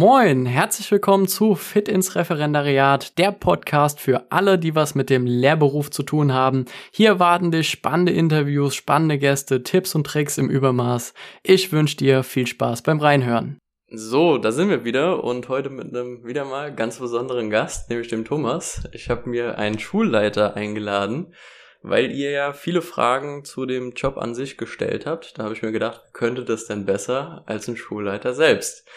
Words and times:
Moin, 0.00 0.46
herzlich 0.46 0.90
willkommen 0.90 1.28
zu 1.28 1.54
Fit 1.54 1.86
ins 1.86 2.16
Referendariat, 2.16 3.18
der 3.18 3.32
Podcast 3.32 4.00
für 4.00 4.24
alle, 4.32 4.58
die 4.58 4.74
was 4.74 4.94
mit 4.94 5.10
dem 5.10 5.26
Lehrberuf 5.26 5.90
zu 5.90 6.02
tun 6.02 6.32
haben. 6.32 6.64
Hier 6.90 7.18
warten 7.18 7.50
dich 7.50 7.68
spannende 7.68 8.10
Interviews, 8.10 8.74
spannende 8.74 9.18
Gäste, 9.18 9.62
Tipps 9.62 9.94
und 9.94 10.06
Tricks 10.06 10.38
im 10.38 10.48
Übermaß. 10.48 11.12
Ich 11.42 11.70
wünsche 11.70 11.98
dir 11.98 12.22
viel 12.22 12.46
Spaß 12.46 12.80
beim 12.80 12.98
Reinhören. 12.98 13.58
So, 13.90 14.38
da 14.38 14.52
sind 14.52 14.70
wir 14.70 14.86
wieder 14.86 15.22
und 15.22 15.50
heute 15.50 15.68
mit 15.68 15.94
einem 15.94 16.24
wieder 16.24 16.46
mal 16.46 16.74
ganz 16.74 16.98
besonderen 16.98 17.50
Gast, 17.50 17.90
nämlich 17.90 18.08
dem 18.08 18.24
Thomas. 18.24 18.84
Ich 18.92 19.10
habe 19.10 19.28
mir 19.28 19.58
einen 19.58 19.78
Schulleiter 19.78 20.56
eingeladen, 20.56 21.34
weil 21.82 22.10
ihr 22.10 22.30
ja 22.30 22.54
viele 22.54 22.80
Fragen 22.80 23.44
zu 23.44 23.66
dem 23.66 23.90
Job 23.90 24.16
an 24.16 24.34
sich 24.34 24.56
gestellt 24.56 25.04
habt. 25.04 25.38
Da 25.38 25.42
habe 25.42 25.52
ich 25.52 25.60
mir 25.60 25.72
gedacht, 25.72 26.14
könnte 26.14 26.46
das 26.46 26.64
denn 26.64 26.86
besser 26.86 27.42
als 27.44 27.68
ein 27.68 27.76
Schulleiter 27.76 28.32
selbst? 28.32 28.88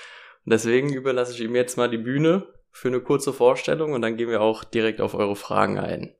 Und 0.45 0.51
deswegen 0.51 0.91
überlasse 0.93 1.33
ich 1.33 1.41
ihm 1.41 1.55
jetzt 1.55 1.77
mal 1.77 1.89
die 1.89 1.97
Bühne 1.97 2.47
für 2.71 2.89
eine 2.89 2.99
kurze 2.99 3.31
Vorstellung 3.31 3.93
und 3.93 4.01
dann 4.01 4.17
gehen 4.17 4.29
wir 4.29 4.41
auch 4.41 4.63
direkt 4.63 4.99
auf 4.99 5.13
eure 5.13 5.35
Fragen 5.35 5.77
ein. 5.77 6.13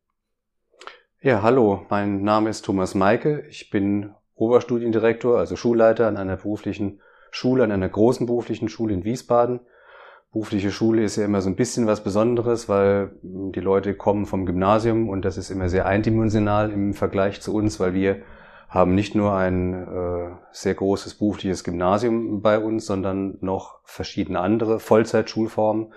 Ja, 1.22 1.42
hallo, 1.42 1.86
mein 1.90 2.24
Name 2.24 2.50
ist 2.50 2.64
Thomas 2.64 2.96
Meike. 2.96 3.46
Ich 3.50 3.70
bin 3.70 4.14
Oberstudiendirektor, 4.36 5.38
also 5.38 5.56
Schulleiter 5.56 6.08
an 6.08 6.18
einer 6.18 6.38
beruflichen 6.38 7.02
Schule, 7.32 7.64
an 7.64 7.72
einer 7.72 7.90
großen 7.90 8.26
beruflichen 8.26 8.70
Schule 8.70 8.94
in 8.94 9.04
Wiesbaden. 9.04 9.62
Berufliche 10.32 10.72
Schule 10.72 11.04
ist 11.04 11.16
ja 11.16 11.26
immer 11.26 11.42
so 11.42 11.50
ein 11.50 11.56
bisschen 11.56 11.88
was 11.88 12.04
Besonderes, 12.04 12.68
weil 12.68 13.12
die 13.22 13.60
Leute 13.60 13.94
kommen 13.94 14.26
vom 14.26 14.46
Gymnasium 14.46 15.10
und 15.10 15.26
das 15.26 15.38
ist 15.38 15.50
immer 15.50 15.70
sehr 15.70 15.86
eindimensional 15.86 16.72
im 16.72 16.94
Vergleich 16.94 17.42
zu 17.42 17.54
uns, 17.54 17.80
weil 17.80 17.94
wir 17.94 18.24
haben 18.74 18.96
nicht 18.96 19.14
nur 19.14 19.36
ein 19.36 19.88
äh, 19.88 20.32
sehr 20.52 20.74
großes 20.74 21.20
berufliches 21.20 21.64
Gymnasium 21.64 22.42
bei 22.42 22.58
uns, 22.58 22.88
sondern 22.88 23.38
noch 23.40 23.80
verschiedene 23.84 24.40
andere 24.40 24.80
Vollzeitschulformen. 24.80 25.94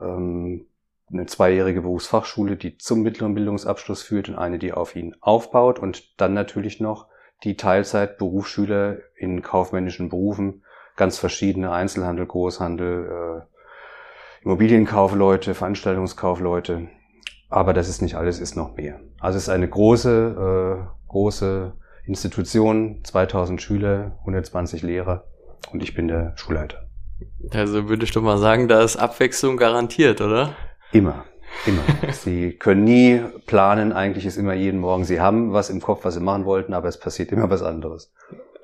Ähm, 0.00 0.66
eine 1.12 1.26
zweijährige 1.26 1.82
Berufsfachschule, 1.82 2.56
die 2.56 2.78
zum 2.78 3.02
mittleren 3.02 3.34
Bildungsabschluss 3.34 4.02
führt 4.02 4.30
und 4.30 4.36
eine, 4.36 4.58
die 4.58 4.72
auf 4.72 4.96
ihn 4.96 5.16
aufbaut 5.20 5.78
und 5.78 6.18
dann 6.18 6.32
natürlich 6.32 6.80
noch 6.80 7.08
die 7.44 7.56
Teilzeit-Berufsschüler 7.56 8.96
in 9.14 9.42
kaufmännischen 9.42 10.08
Berufen, 10.08 10.62
ganz 10.96 11.18
verschiedene 11.18 11.72
Einzelhandel, 11.72 12.24
Großhandel, 12.24 13.44
äh, 13.44 14.44
Immobilienkaufleute, 14.44 15.52
Veranstaltungskaufleute. 15.52 16.88
Aber 17.50 17.74
das 17.74 17.90
ist 17.90 18.00
nicht 18.00 18.14
alles, 18.14 18.40
ist 18.40 18.56
noch 18.56 18.76
mehr. 18.76 18.98
Also 19.20 19.36
es 19.36 19.44
ist 19.44 19.48
eine 19.50 19.68
große, 19.68 20.78
äh, 20.80 21.08
große 21.08 21.74
Institution, 22.08 23.00
2000 23.04 23.60
Schüler, 23.60 24.16
120 24.20 24.82
Lehrer 24.82 25.24
und 25.72 25.82
ich 25.82 25.94
bin 25.94 26.08
der 26.08 26.32
Schulleiter. 26.36 26.88
Also 27.50 27.88
würde 27.88 28.04
ich 28.04 28.12
doch 28.12 28.22
mal 28.22 28.38
sagen, 28.38 28.66
da 28.66 28.82
ist 28.82 28.96
Abwechslung 28.96 29.58
garantiert, 29.58 30.22
oder? 30.22 30.56
Immer. 30.92 31.26
Immer. 31.66 31.82
sie 32.12 32.52
können 32.52 32.84
nie 32.84 33.20
planen, 33.46 33.92
eigentlich 33.92 34.24
ist 34.24 34.38
immer 34.38 34.54
jeden 34.54 34.80
Morgen, 34.80 35.04
sie 35.04 35.20
haben 35.20 35.52
was 35.52 35.68
im 35.68 35.82
Kopf, 35.82 36.04
was 36.04 36.14
sie 36.14 36.20
machen 36.20 36.46
wollten, 36.46 36.72
aber 36.72 36.88
es 36.88 36.98
passiert 36.98 37.30
immer 37.30 37.50
was 37.50 37.62
anderes. 37.62 38.12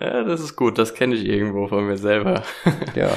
Ja, 0.01 0.25
das 0.25 0.41
ist 0.41 0.57
gut, 0.57 0.79
das 0.79 0.95
kenne 0.95 1.15
ich 1.15 1.25
irgendwo 1.25 1.69
von 1.69 1.87
mir 1.87 1.97
selber. 1.97 2.43
Ja. 2.95 3.11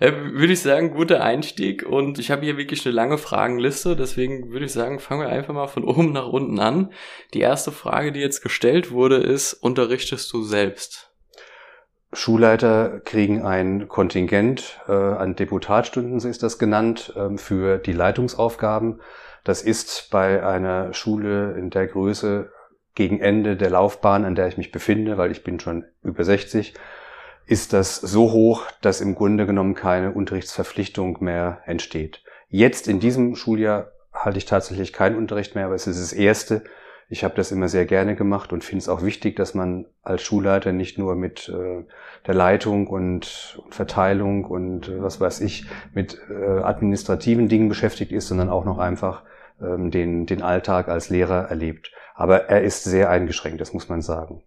ja 0.00 0.12
würde 0.32 0.52
ich 0.52 0.60
sagen, 0.60 0.90
guter 0.92 1.22
Einstieg 1.22 1.84
und 1.84 2.18
ich 2.18 2.30
habe 2.30 2.44
hier 2.44 2.56
wirklich 2.56 2.84
eine 2.84 2.94
lange 2.94 3.18
Fragenliste, 3.18 3.96
deswegen 3.96 4.52
würde 4.52 4.66
ich 4.66 4.72
sagen, 4.72 5.00
fangen 5.00 5.22
wir 5.22 5.28
einfach 5.28 5.54
mal 5.54 5.66
von 5.66 5.84
oben 5.84 6.12
nach 6.12 6.26
unten 6.26 6.58
an. 6.58 6.92
Die 7.32 7.40
erste 7.40 7.72
Frage, 7.72 8.12
die 8.12 8.20
jetzt 8.20 8.42
gestellt 8.42 8.90
wurde, 8.90 9.16
ist, 9.16 9.54
unterrichtest 9.54 10.32
du 10.32 10.42
selbst? 10.42 11.10
Schulleiter 12.12 13.00
kriegen 13.00 13.42
ein 13.42 13.88
Kontingent 13.88 14.80
äh, 14.86 14.92
an 14.92 15.34
Deputatstunden, 15.34 16.20
so 16.20 16.28
ist 16.28 16.42
das 16.42 16.58
genannt, 16.58 17.12
äh, 17.16 17.36
für 17.36 17.78
die 17.78 17.92
Leitungsaufgaben. 17.92 19.00
Das 19.42 19.62
ist 19.62 20.08
bei 20.10 20.44
einer 20.44 20.94
Schule 20.94 21.54
in 21.58 21.70
der 21.70 21.86
Größe 21.86 22.50
gegen 22.94 23.20
Ende 23.20 23.56
der 23.56 23.70
Laufbahn, 23.70 24.24
an 24.24 24.34
der 24.34 24.48
ich 24.48 24.56
mich 24.56 24.72
befinde, 24.72 25.18
weil 25.18 25.30
ich 25.30 25.42
bin 25.42 25.58
schon 25.60 25.84
über 26.02 26.24
60, 26.24 26.74
ist 27.46 27.72
das 27.72 27.96
so 27.96 28.32
hoch, 28.32 28.66
dass 28.80 29.00
im 29.00 29.14
Grunde 29.14 29.46
genommen 29.46 29.74
keine 29.74 30.12
Unterrichtsverpflichtung 30.12 31.18
mehr 31.20 31.60
entsteht. 31.66 32.22
Jetzt 32.48 32.88
in 32.88 33.00
diesem 33.00 33.34
Schuljahr 33.36 33.90
halte 34.12 34.38
ich 34.38 34.44
tatsächlich 34.44 34.92
keinen 34.92 35.16
Unterricht 35.16 35.54
mehr, 35.54 35.66
aber 35.66 35.74
es 35.74 35.86
ist 35.86 36.00
das 36.00 36.12
erste, 36.12 36.62
ich 37.08 37.22
habe 37.24 37.34
das 37.34 37.52
immer 37.52 37.68
sehr 37.68 37.84
gerne 37.84 38.16
gemacht 38.16 38.52
und 38.52 38.64
finde 38.64 38.82
es 38.82 38.88
auch 38.88 39.02
wichtig, 39.02 39.36
dass 39.36 39.54
man 39.54 39.86
als 40.02 40.22
Schulleiter 40.22 40.72
nicht 40.72 40.98
nur 40.98 41.16
mit 41.16 41.48
äh, 41.48 41.84
der 42.26 42.34
Leitung 42.34 42.86
und, 42.86 43.60
Verteilung 43.70 44.44
und 44.44 44.88
äh, 44.88 45.02
was 45.02 45.20
weiß 45.20 45.40
ich, 45.42 45.66
mit 45.92 46.18
äh, 46.30 46.60
administrativen 46.60 47.48
Dingen 47.48 47.68
beschäftigt 47.68 48.12
ist, 48.12 48.28
sondern 48.28 48.48
auch 48.48 48.64
noch 48.64 48.78
einfach 48.78 49.22
ähm, 49.60 49.90
den, 49.90 50.26
den 50.26 50.42
Alltag 50.42 50.88
als 50.88 51.10
Lehrer 51.10 51.50
erlebt. 51.50 51.92
Aber 52.14 52.48
er 52.48 52.62
ist 52.62 52.84
sehr 52.84 53.10
eingeschränkt, 53.10 53.60
das 53.60 53.74
muss 53.74 53.88
man 53.88 54.00
sagen. 54.00 54.42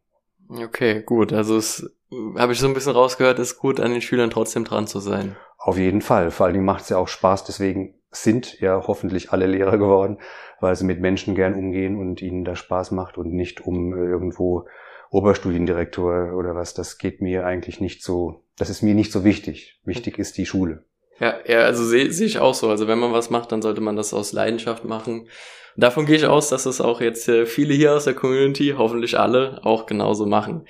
Okay, 0.49 1.03
gut. 1.03 1.33
Also 1.33 1.57
es 1.57 1.89
habe 2.37 2.53
ich 2.53 2.59
so 2.59 2.67
ein 2.67 2.73
bisschen 2.73 2.93
rausgehört, 2.93 3.39
ist 3.39 3.57
gut, 3.57 3.79
an 3.79 3.91
den 3.91 4.01
Schülern 4.01 4.29
trotzdem 4.29 4.63
dran 4.63 4.87
zu 4.87 4.99
sein. 4.99 5.35
Auf 5.57 5.77
jeden 5.77 6.01
Fall. 6.01 6.31
Vor 6.31 6.45
allen 6.45 6.53
Dingen 6.53 6.65
macht 6.65 6.83
es 6.83 6.89
ja 6.89 6.97
auch 6.97 7.09
Spaß, 7.09 7.43
deswegen 7.43 7.95
sind 8.11 8.59
ja 8.61 8.81
hoffentlich 8.87 9.31
alle 9.31 9.47
Lehrer 9.47 9.77
geworden, 9.77 10.19
weil 10.61 10.75
sie 10.75 10.85
mit 10.85 11.01
Menschen 11.01 11.35
gern 11.35 11.55
umgehen 11.55 11.97
und 11.97 12.21
ihnen 12.21 12.45
das 12.45 12.59
Spaß 12.59 12.91
macht 12.91 13.17
und 13.17 13.33
nicht 13.33 13.61
um 13.61 13.93
äh, 13.93 13.97
irgendwo 13.97 14.65
Oberstudiendirektor 15.09 16.33
oder 16.33 16.55
was. 16.55 16.73
Das 16.73 16.97
geht 16.97 17.21
mir 17.21 17.45
eigentlich 17.45 17.81
nicht 17.81 18.01
so, 18.01 18.43
das 18.57 18.69
ist 18.69 18.81
mir 18.81 18.95
nicht 18.95 19.11
so 19.11 19.23
wichtig. 19.25 19.81
Wichtig 19.83 20.19
ist 20.19 20.37
die 20.37 20.45
Schule. 20.45 20.85
Ja, 21.19 21.35
ja, 21.47 21.59
also 21.61 21.83
sehe 21.83 22.11
seh 22.11 22.25
ich 22.25 22.39
auch 22.39 22.53
so. 22.53 22.69
Also 22.69 22.87
wenn 22.87 22.99
man 22.99 23.13
was 23.13 23.29
macht, 23.29 23.51
dann 23.51 23.61
sollte 23.61 23.81
man 23.81 23.95
das 23.95 24.13
aus 24.13 24.33
Leidenschaft 24.33 24.85
machen. 24.85 25.27
Davon 25.75 26.05
gehe 26.05 26.15
ich 26.15 26.25
aus, 26.25 26.49
dass 26.49 26.65
es 26.65 26.81
auch 26.81 27.01
jetzt 27.01 27.27
äh, 27.29 27.45
viele 27.45 27.73
hier 27.73 27.93
aus 27.93 28.05
der 28.05 28.15
Community, 28.15 28.75
hoffentlich 28.77 29.19
alle, 29.19 29.59
auch 29.63 29.85
genauso 29.85 30.25
machen. 30.25 30.67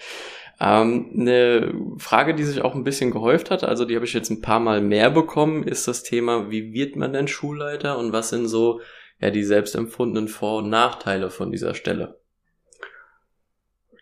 Ähm, 0.60 1.12
eine 1.18 1.74
Frage, 1.98 2.34
die 2.34 2.44
sich 2.44 2.62
auch 2.62 2.76
ein 2.76 2.84
bisschen 2.84 3.12
gehäuft 3.12 3.52
hat, 3.52 3.64
also 3.64 3.86
die 3.86 3.96
habe 3.96 4.06
ich 4.06 4.14
jetzt 4.14 4.30
ein 4.30 4.42
paar 4.42 4.60
Mal 4.60 4.82
mehr 4.82 5.10
bekommen, 5.10 5.64
ist 5.64 5.88
das 5.88 6.04
Thema, 6.04 6.50
wie 6.50 6.74
wird 6.74 6.96
man 6.96 7.14
denn 7.14 7.28
Schulleiter 7.28 7.98
und 7.98 8.12
was 8.12 8.30
sind 8.30 8.48
so 8.48 8.82
ja 9.20 9.30
die 9.30 9.44
selbst 9.44 9.76
empfundenen 9.76 10.28
Vor- 10.28 10.60
und 10.60 10.70
Nachteile 10.70 11.30
von 11.30 11.52
dieser 11.52 11.74
Stelle? 11.74 12.20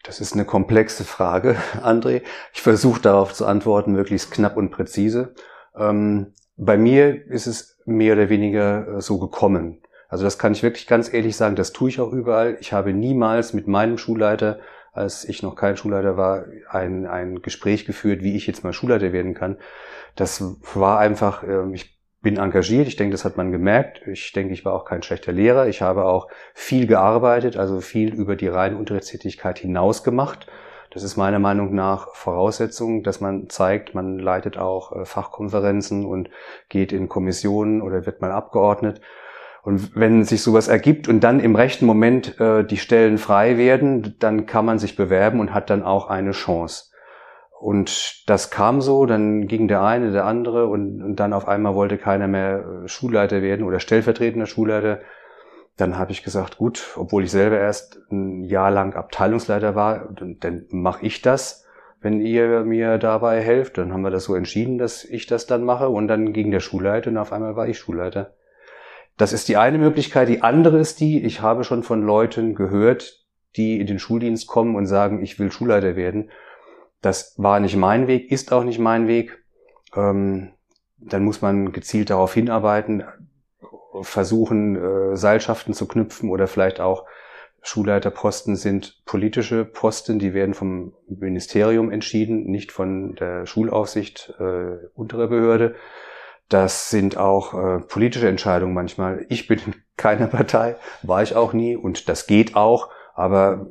Das 0.03 0.21
ist 0.21 0.33
eine 0.33 0.45
komplexe 0.45 1.03
Frage, 1.03 1.57
André. 1.83 2.21
Ich 2.53 2.61
versuche 2.61 3.01
darauf 3.01 3.33
zu 3.33 3.45
antworten, 3.45 3.91
möglichst 3.91 4.31
knapp 4.31 4.55
und 4.55 4.71
präzise. 4.71 5.35
Ähm, 5.77 6.33
bei 6.57 6.77
mir 6.77 7.25
ist 7.27 7.47
es 7.47 7.77
mehr 7.85 8.13
oder 8.13 8.29
weniger 8.29 8.97
äh, 8.97 9.01
so 9.01 9.19
gekommen. 9.19 9.81
Also 10.07 10.23
das 10.23 10.37
kann 10.37 10.53
ich 10.53 10.63
wirklich 10.63 10.87
ganz 10.87 11.11
ehrlich 11.13 11.35
sagen, 11.35 11.55
das 11.55 11.73
tue 11.73 11.89
ich 11.89 11.99
auch 11.99 12.11
überall. 12.11 12.57
Ich 12.59 12.73
habe 12.73 12.93
niemals 12.93 13.53
mit 13.53 13.67
meinem 13.67 13.97
Schulleiter 13.97 14.59
als 14.95 15.25
ich 15.25 15.43
noch 15.43 15.55
kein 15.55 15.75
Schulleiter 15.75 16.15
war, 16.15 16.45
ein, 16.69 17.05
ein 17.05 17.41
Gespräch 17.41 17.85
geführt, 17.85 18.23
wie 18.23 18.35
ich 18.35 18.47
jetzt 18.47 18.63
mal 18.63 18.71
Schulleiter 18.71 19.11
werden 19.11 19.33
kann. 19.33 19.57
Das 20.15 20.41
war 20.73 20.99
einfach, 20.99 21.43
äh, 21.43 21.69
ich 21.73 21.99
bin 22.21 22.37
engagiert, 22.37 22.87
ich 22.87 22.95
denke, 22.95 23.11
das 23.11 23.25
hat 23.25 23.37
man 23.37 23.51
gemerkt. 23.51 24.01
Ich 24.07 24.31
denke, 24.31 24.53
ich 24.53 24.63
war 24.63 24.73
auch 24.73 24.85
kein 24.85 25.03
schlechter 25.03 25.33
Lehrer. 25.33 25.67
Ich 25.67 25.81
habe 25.81 26.05
auch 26.05 26.29
viel 26.53 26.87
gearbeitet, 26.87 27.57
also 27.57 27.81
viel 27.81 28.13
über 28.13 28.35
die 28.35 28.47
reine 28.47 28.77
Unterrichtstätigkeit 28.77 29.59
hinaus 29.59 30.03
gemacht. 30.03 30.47
Das 30.95 31.03
ist 31.03 31.17
meiner 31.17 31.39
Meinung 31.39 31.75
nach 31.75 32.15
Voraussetzung, 32.15 33.03
dass 33.03 33.19
man 33.19 33.49
zeigt, 33.49 33.93
man 33.95 34.17
leitet 34.17 34.57
auch 34.57 34.95
äh, 34.95 35.03
Fachkonferenzen 35.03 36.05
und 36.05 36.29
geht 36.69 36.93
in 36.93 37.09
Kommissionen 37.09 37.81
oder 37.81 38.05
wird 38.05 38.21
mal 38.21 38.31
abgeordnet. 38.31 39.01
Und 39.61 39.93
wenn 39.93 40.23
sich 40.23 40.41
sowas 40.41 40.69
ergibt 40.69 41.09
und 41.09 41.19
dann 41.19 41.41
im 41.41 41.53
rechten 41.57 41.85
Moment 41.85 42.39
äh, 42.39 42.63
die 42.63 42.77
Stellen 42.77 43.17
frei 43.17 43.57
werden, 43.57 44.15
dann 44.19 44.45
kann 44.45 44.63
man 44.63 44.79
sich 44.79 44.95
bewerben 44.95 45.41
und 45.41 45.53
hat 45.53 45.69
dann 45.69 45.83
auch 45.83 46.07
eine 46.07 46.31
Chance. 46.31 46.85
Und 47.59 48.29
das 48.29 48.49
kam 48.49 48.79
so, 48.79 49.05
dann 49.05 49.47
ging 49.47 49.67
der 49.67 49.81
eine, 49.83 50.13
der 50.13 50.23
andere 50.23 50.67
und, 50.67 51.03
und 51.03 51.17
dann 51.17 51.33
auf 51.33 51.45
einmal 51.49 51.75
wollte 51.75 51.97
keiner 51.97 52.29
mehr 52.29 52.83
äh, 52.85 52.87
Schulleiter 52.87 53.41
werden 53.41 53.65
oder 53.65 53.81
stellvertretender 53.81 54.45
Schulleiter. 54.45 54.99
Dann 55.77 55.97
habe 55.97 56.11
ich 56.11 56.23
gesagt, 56.23 56.57
gut, 56.57 56.95
obwohl 56.95 57.25
ich 57.25 57.31
selber 57.31 57.59
erst 57.59 57.99
ein 58.09 58.43
Jahr 58.43 58.71
lang 58.71 58.93
Abteilungsleiter 58.93 59.75
war, 59.75 60.09
dann, 60.13 60.37
dann 60.39 60.65
mache 60.69 61.05
ich 61.05 61.21
das, 61.21 61.65
wenn 61.99 62.21
ihr 62.21 62.63
mir 62.63 62.97
dabei 62.97 63.41
helft. 63.41 63.77
Dann 63.77 63.91
haben 63.91 64.01
wir 64.01 64.11
das 64.11 64.23
so 64.23 64.35
entschieden, 64.35 64.77
dass 64.77 65.03
ich 65.03 65.27
das 65.27 65.47
dann 65.47 65.63
mache. 65.63 65.89
Und 65.89 66.07
dann 66.07 66.31
ging 66.31 66.51
der 66.51 66.61
Schulleiter 66.61 67.09
und 67.09 67.17
auf 67.17 67.33
einmal 67.33 67.55
war 67.55 67.67
ich 67.67 67.77
Schulleiter. 67.77 68.33
Das 69.17 69.33
ist 69.33 69.47
die 69.47 69.57
eine 69.57 69.77
Möglichkeit. 69.77 70.29
Die 70.29 70.41
andere 70.41 70.79
ist 70.79 70.99
die, 70.99 71.23
ich 71.23 71.41
habe 71.41 71.63
schon 71.63 71.83
von 71.83 72.01
Leuten 72.01 72.55
gehört, 72.55 73.25
die 73.55 73.79
in 73.79 73.87
den 73.87 73.99
Schuldienst 73.99 74.47
kommen 74.47 74.75
und 74.75 74.85
sagen, 74.85 75.21
ich 75.23 75.39
will 75.39 75.51
Schulleiter 75.51 75.95
werden. 75.95 76.29
Das 77.01 77.35
war 77.37 77.59
nicht 77.59 77.75
mein 77.75 78.07
Weg, 78.07 78.31
ist 78.31 78.51
auch 78.51 78.63
nicht 78.63 78.79
mein 78.79 79.07
Weg. 79.07 79.43
Ähm, 79.95 80.51
dann 80.97 81.23
muss 81.23 81.41
man 81.41 81.71
gezielt 81.71 82.09
darauf 82.09 82.33
hinarbeiten, 82.33 83.03
versuchen, 84.01 84.75
äh, 84.75 85.17
Seilschaften 85.17 85.73
zu 85.73 85.87
knüpfen 85.87 86.29
oder 86.29 86.47
vielleicht 86.47 86.79
auch 86.79 87.05
Schulleiterposten 87.65 88.55
sind 88.55 89.01
politische 89.05 89.65
Posten, 89.65 90.19
die 90.19 90.35
werden 90.35 90.53
vom 90.53 90.93
Ministerium 91.07 91.91
entschieden, 91.91 92.45
nicht 92.45 92.71
von 92.71 93.15
der 93.15 93.47
Schulaufsicht 93.47 94.35
äh, 94.39 94.85
unterer 94.93 95.27
Behörde 95.27 95.75
Das 96.47 96.91
sind 96.91 97.17
auch 97.17 97.55
äh, 97.55 97.79
politische 97.79 98.27
Entscheidungen 98.27 98.75
manchmal. 98.75 99.25
Ich 99.29 99.47
bin 99.47 99.59
in 99.65 99.75
keiner 99.97 100.27
Partei, 100.27 100.75
war 101.01 101.23
ich 101.23 101.35
auch 101.35 101.53
nie 101.53 101.75
und 101.75 102.07
das 102.07 102.27
geht 102.27 102.55
auch, 102.55 102.91
aber 103.15 103.67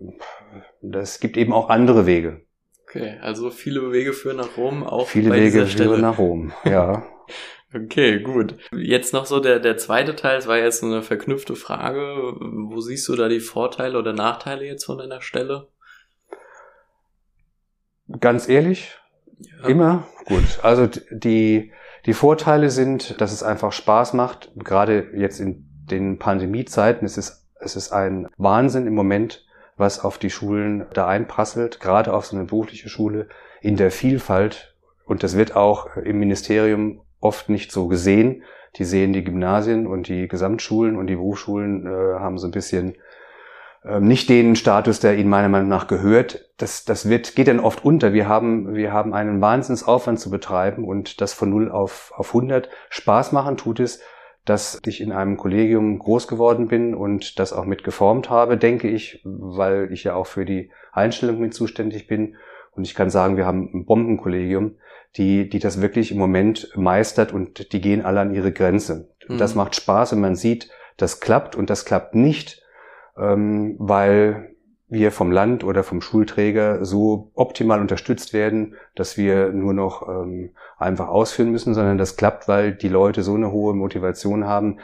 das 0.83 1.21
gibt 1.21 1.37
eben 1.37 1.53
auch 1.53 1.69
andere 1.69 2.05
Wege. 2.05 2.41
Okay, 2.83 3.19
also 3.21 3.51
viele 3.51 3.93
Wege 3.93 4.13
führen 4.13 4.39
nach 4.39 4.57
Rom, 4.57 4.83
auch 4.83 5.07
viele 5.07 5.31
bei 5.31 5.41
Wege 5.41 5.67
führen 5.67 6.01
nach 6.01 6.19
Rom, 6.19 6.53
ja. 6.65 7.05
Okay, 7.75 8.21
gut. 8.21 8.57
Jetzt 8.73 9.13
noch 9.13 9.27
so 9.27 9.41
der, 9.41 9.59
der 9.59 9.77
zweite 9.77 10.15
Teil, 10.15 10.39
es 10.39 10.47
war 10.47 10.59
jetzt 10.59 10.81
so 10.81 10.87
eine 10.87 11.03
verknüpfte 11.03 11.57
Frage. 11.57 12.35
Wo 12.39 12.81
siehst 12.81 13.09
du 13.09 13.17
da 13.17 13.29
die 13.29 13.41
Vorteile 13.41 13.99
oder 13.99 14.13
Nachteile 14.13 14.65
jetzt 14.65 14.85
von 14.85 14.99
deiner 14.99 15.21
Stelle? 15.23 15.69
Ganz 18.21 18.49
ehrlich, 18.49 18.93
Ja. 19.39 19.69
immer 19.69 20.07
gut. 20.27 20.61
Also 20.63 20.89
die, 21.11 21.73
die 22.07 22.13
Vorteile 22.13 22.71
sind, 22.71 23.21
dass 23.21 23.33
es 23.33 23.43
einfach 23.43 23.73
Spaß 23.73 24.13
macht. 24.13 24.53
Gerade 24.57 25.09
jetzt 25.17 25.41
in 25.41 25.67
den 25.91 26.19
Pandemiezeiten 26.19 27.05
es 27.05 27.19
ist 27.19 27.45
es 27.61 27.77
ist 27.77 27.93
ein 27.93 28.29
Wahnsinn 28.37 28.87
im 28.87 28.95
Moment, 28.95 29.47
was 29.77 30.05
auf 30.05 30.19
die 30.19 30.29
Schulen 30.29 30.87
da 30.93 31.07
einprasselt, 31.09 31.81
gerade 31.81 32.13
auf 32.13 32.27
so 32.27 32.37
eine 32.37 32.45
berufliche 32.45 32.91
Schule 32.91 33.29
in 33.63 33.77
der 33.77 33.91
Vielfalt. 33.91 34.77
Und 35.07 35.23
das 35.23 35.37
wird 35.37 35.57
auch 35.57 35.97
im 35.97 36.19
Ministerium 36.19 37.01
oft 37.25 37.49
nicht 37.49 37.73
so 37.73 37.89
gesehen. 37.89 38.43
Die 38.77 38.85
sehen 38.85 39.13
die 39.13 39.25
Gymnasien 39.25 39.87
und 39.87 40.09
die 40.09 40.29
Gesamtschulen 40.29 40.97
und 40.97 41.07
die 41.07 41.17
Berufsschulen 41.17 41.87
äh, 41.87 42.19
haben 42.19 42.39
so 42.39 42.49
ein 42.49 42.53
bisschen 42.53 42.97
ähm, 43.85 44.07
nicht 44.07 44.29
den 44.29 44.57
Status, 44.57 45.01
der 45.01 45.17
ihnen 45.17 45.29
meiner 45.29 45.49
Meinung 45.49 45.69
nach 45.69 45.87
gehört. 45.87 46.49
Das, 46.57 46.85
das 46.85 47.09
wird, 47.09 47.37
geht 47.37 47.49
dann 47.49 47.61
oft 47.61 47.85
unter. 47.85 48.13
Wir 48.13 48.29
haben, 48.29 48.75
wir 48.75 48.93
haben 48.93 49.15
einen 49.15 49.41
Wahnsinnsaufwand 49.41 50.19
zu 50.19 50.31
betreiben 50.31 50.85
und 50.85 51.21
das 51.21 51.33
von 51.33 51.51
0 51.51 51.71
auf, 51.71 52.13
auf 52.17 52.29
100. 52.29 52.69
Spaß 52.91 53.33
machen 53.33 53.57
tut 53.57 53.81
es, 53.81 54.01
dass 54.45 54.81
ich 54.85 55.01
in 55.01 55.13
einem 55.13 55.37
Kollegium 55.37 55.99
groß 55.99 56.29
geworden 56.29 56.69
bin 56.69 56.95
und 56.95 57.39
das 57.39 57.53
auch 57.53 57.65
mit 57.65 57.85
geformt 57.85 58.29
habe, 58.29 58.59
denke 58.59 58.89
ich, 58.89 59.21
weil 59.25 59.91
ich 59.93 60.05
ja 60.05 60.15
auch 60.15 60.27
für 60.27 60.45
die 60.45 60.71
Einstellung 60.93 61.39
mit 61.39 61.55
zuständig 61.55 62.07
bin. 62.07 62.37
Und 62.73 62.87
ich 62.87 62.95
kann 62.95 63.09
sagen, 63.09 63.37
wir 63.37 63.47
haben 63.47 63.71
ein 63.73 63.85
Bombenkollegium, 63.87 64.77
die, 65.17 65.49
die 65.49 65.59
das 65.59 65.81
wirklich 65.81 66.11
im 66.11 66.19
Moment 66.19 66.71
meistert 66.75 67.33
und 67.33 67.73
die 67.73 67.81
gehen 67.81 68.05
alle 68.05 68.21
an 68.21 68.35
ihre 68.35 68.53
Grenze. 68.53 69.11
Mhm. 69.29 69.39
Das 69.39 69.55
macht 69.55 69.77
Spaß, 69.77 70.13
wenn 70.13 70.21
man 70.21 70.37
sieht, 70.37 70.71
das 70.97 71.21
klappt 71.21 71.57
und 71.57 71.71
das 71.71 71.85
klappt 71.85 72.15
nicht, 72.15 72.63
ähm, 73.17 73.77
weil 73.79 74.54
wir 74.89 75.11
vom 75.13 75.33
Land 75.33 75.65
oder 75.65 75.83
vom 75.83 76.01
Schulträger 76.01 76.85
so 76.85 77.31
optimal 77.35 77.81
unterstützt 77.81 78.33
werden, 78.33 78.75
dass 78.95 79.17
wir 79.17 79.51
nur 79.51 79.73
noch 79.73 80.09
ähm, 80.09 80.51
einfach 80.79 81.09
ausführen 81.09 81.51
müssen, 81.51 81.75
sondern 81.75 81.99
das 81.99 82.17
klappt, 82.17 82.49
weil 82.49 82.73
die 82.73 82.89
Leute 82.89 83.23
so 83.23 83.35
eine 83.35 83.51
hohe 83.51 83.75
Motivation 83.75 84.45
haben, 84.45 84.79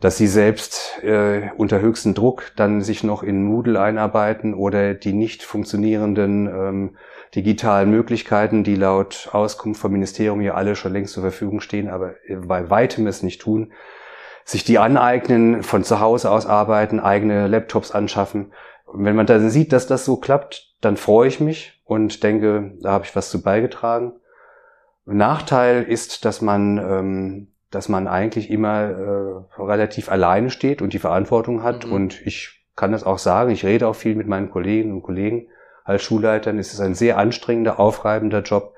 dass 0.00 0.16
sie 0.16 0.26
selbst 0.26 1.02
äh, 1.04 1.50
unter 1.56 1.80
höchstem 1.80 2.14
Druck 2.14 2.52
dann 2.56 2.80
sich 2.80 3.04
noch 3.04 3.22
in 3.22 3.44
Moodle 3.44 3.80
einarbeiten 3.80 4.54
oder 4.54 4.94
die 4.94 5.12
nicht 5.12 5.42
funktionierenden 5.42 6.46
ähm, 6.46 6.96
digitalen 7.34 7.90
Möglichkeiten, 7.90 8.64
die 8.64 8.74
laut 8.74 9.28
Auskunft 9.32 9.80
vom 9.80 9.92
Ministerium 9.92 10.40
hier 10.40 10.56
alle 10.56 10.76
schon 10.76 10.92
längst 10.92 11.14
zur 11.14 11.22
Verfügung 11.22 11.60
stehen, 11.60 11.88
aber 11.88 12.14
bei 12.46 12.68
weitem 12.68 13.06
es 13.06 13.22
nicht 13.22 13.40
tun, 13.40 13.72
sich 14.44 14.64
die 14.64 14.78
aneignen, 14.78 15.62
von 15.62 15.84
zu 15.84 16.00
Hause 16.00 16.30
aus 16.30 16.46
arbeiten, 16.46 17.00
eigene 17.00 17.46
Laptops 17.46 17.92
anschaffen. 17.92 18.52
Und 18.92 19.06
wenn 19.06 19.16
man 19.16 19.26
dann 19.26 19.48
sieht, 19.48 19.72
dass 19.72 19.86
das 19.86 20.04
so 20.04 20.16
klappt, 20.16 20.74
dann 20.82 20.98
freue 20.98 21.26
ich 21.26 21.40
mich 21.40 21.80
und 21.84 22.22
denke, 22.22 22.72
da 22.82 22.92
habe 22.92 23.04
ich 23.06 23.16
was 23.16 23.30
zu 23.30 23.42
beigetragen. 23.42 24.12
Nachteil 25.06 25.82
ist, 25.82 26.26
dass 26.26 26.42
man, 26.42 26.76
ähm, 26.76 27.48
dass 27.70 27.88
man 27.88 28.06
eigentlich 28.06 28.50
immer 28.50 28.82
äh, 28.82 29.60
relativ 29.62 30.10
alleine 30.10 30.50
steht 30.50 30.82
und 30.82 30.92
die 30.92 30.98
Verantwortung 30.98 31.62
hat. 31.62 31.86
Mhm. 31.86 31.92
Und 31.92 32.26
ich 32.26 32.66
kann 32.76 32.92
das 32.92 33.02
auch 33.02 33.18
sagen, 33.18 33.50
ich 33.50 33.64
rede 33.64 33.88
auch 33.88 33.96
viel 33.96 34.14
mit 34.14 34.28
meinen 34.28 34.50
Kolleginnen 34.50 34.92
und 34.92 35.02
Kollegen. 35.02 35.46
Als 35.84 36.02
Schulleitern 36.02 36.58
ist 36.58 36.74
es 36.74 36.80
ein 36.80 36.94
sehr 36.94 37.16
anstrengender, 37.16 37.80
aufreibender 37.80 38.42
Job. 38.42 38.74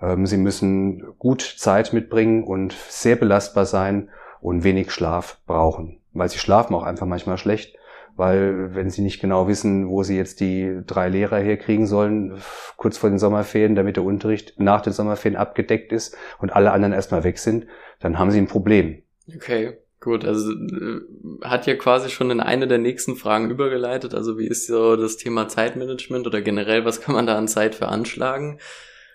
Ähm, 0.00 0.26
sie 0.26 0.38
müssen 0.38 1.16
gut 1.18 1.40
Zeit 1.40 1.92
mitbringen 1.92 2.42
und 2.42 2.74
sehr 2.88 3.14
belastbar 3.14 3.64
sein 3.64 4.08
und 4.40 4.64
wenig 4.64 4.90
Schlaf 4.90 5.38
brauchen. 5.46 6.00
Weil 6.12 6.28
sie 6.28 6.38
schlafen 6.38 6.74
auch 6.74 6.82
einfach 6.82 7.06
manchmal 7.06 7.38
schlecht, 7.38 7.76
weil 8.16 8.74
wenn 8.74 8.90
sie 8.90 9.02
nicht 9.02 9.20
genau 9.20 9.48
wissen, 9.48 9.88
wo 9.88 10.02
sie 10.02 10.16
jetzt 10.16 10.40
die 10.40 10.80
drei 10.86 11.08
Lehrer 11.08 11.38
herkriegen 11.38 11.86
sollen, 11.86 12.40
kurz 12.76 12.98
vor 12.98 13.10
den 13.10 13.18
Sommerferien, 13.18 13.74
damit 13.74 13.96
der 13.96 14.04
Unterricht 14.04 14.54
nach 14.58 14.80
den 14.80 14.92
Sommerferien 14.92 15.38
abgedeckt 15.38 15.92
ist 15.92 16.16
und 16.38 16.50
alle 16.50 16.72
anderen 16.72 16.92
erstmal 16.92 17.24
weg 17.24 17.38
sind, 17.38 17.66
dann 18.00 18.18
haben 18.18 18.30
sie 18.30 18.38
ein 18.38 18.48
Problem. 18.48 19.02
Okay, 19.34 19.78
gut. 20.00 20.24
Also 20.24 20.52
äh, 20.52 21.00
hat 21.42 21.66
ja 21.66 21.74
quasi 21.74 22.10
schon 22.10 22.30
in 22.30 22.40
eine 22.40 22.66
der 22.66 22.78
nächsten 22.78 23.16
Fragen 23.16 23.50
übergeleitet. 23.50 24.14
Also 24.14 24.38
wie 24.38 24.46
ist 24.46 24.66
so 24.66 24.96
das 24.96 25.16
Thema 25.16 25.48
Zeitmanagement 25.48 26.26
oder 26.26 26.42
generell, 26.42 26.84
was 26.84 27.00
kann 27.00 27.14
man 27.14 27.26
da 27.26 27.36
an 27.36 27.48
Zeit 27.48 27.74
veranschlagen? 27.74 28.58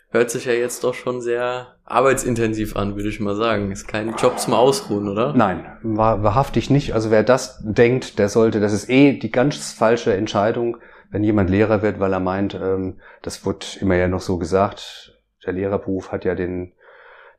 Hört 0.09 0.31
sich 0.31 0.45
ja 0.45 0.54
jetzt 0.54 0.86
doch 0.86 0.94
schon 0.94 1.21
sehr 1.21 1.75
arbeitsintensiv 1.83 2.77
an, 2.77 2.95
würde 2.95 3.09
ich 3.09 3.19
mal 3.19 3.36
sagen. 3.36 3.71
Ist 3.71 3.88
kein 3.88 4.15
Job 4.15 4.39
zum 4.39 4.54
Ausruhen, 4.54 5.09
oder? 5.09 5.33
Nein, 5.33 5.65
wahr, 5.83 6.24
wahrhaftig 6.24 6.69
nicht. 6.69 6.94
Also 6.94 7.12
wer 7.12 7.24
das 7.24 7.62
denkt, 7.62 8.18
der 8.18 8.30
sollte, 8.30 8.62
das 8.62 8.71
ist 8.71 8.89
eh 8.89 9.13
die 9.13 9.31
ganz 9.31 9.74
falsche 9.74 10.13
Entscheidung, 10.13 10.77
wenn 11.12 11.24
jemand 11.24 11.50
Lehrer 11.50 11.81
wird, 11.81 12.00
weil 12.00 12.13
er 12.13 12.21
meint, 12.21 12.56
ähm, 12.56 13.00
das 13.21 13.45
wird 13.45 13.77
immer 13.81 13.95
ja 13.95 14.07
noch 14.07 14.21
so 14.21 14.38
gesagt, 14.38 15.18
der 15.45 15.54
Lehrerberuf 15.54 16.12
hat 16.12 16.25
ja 16.25 16.36
den, 16.36 16.74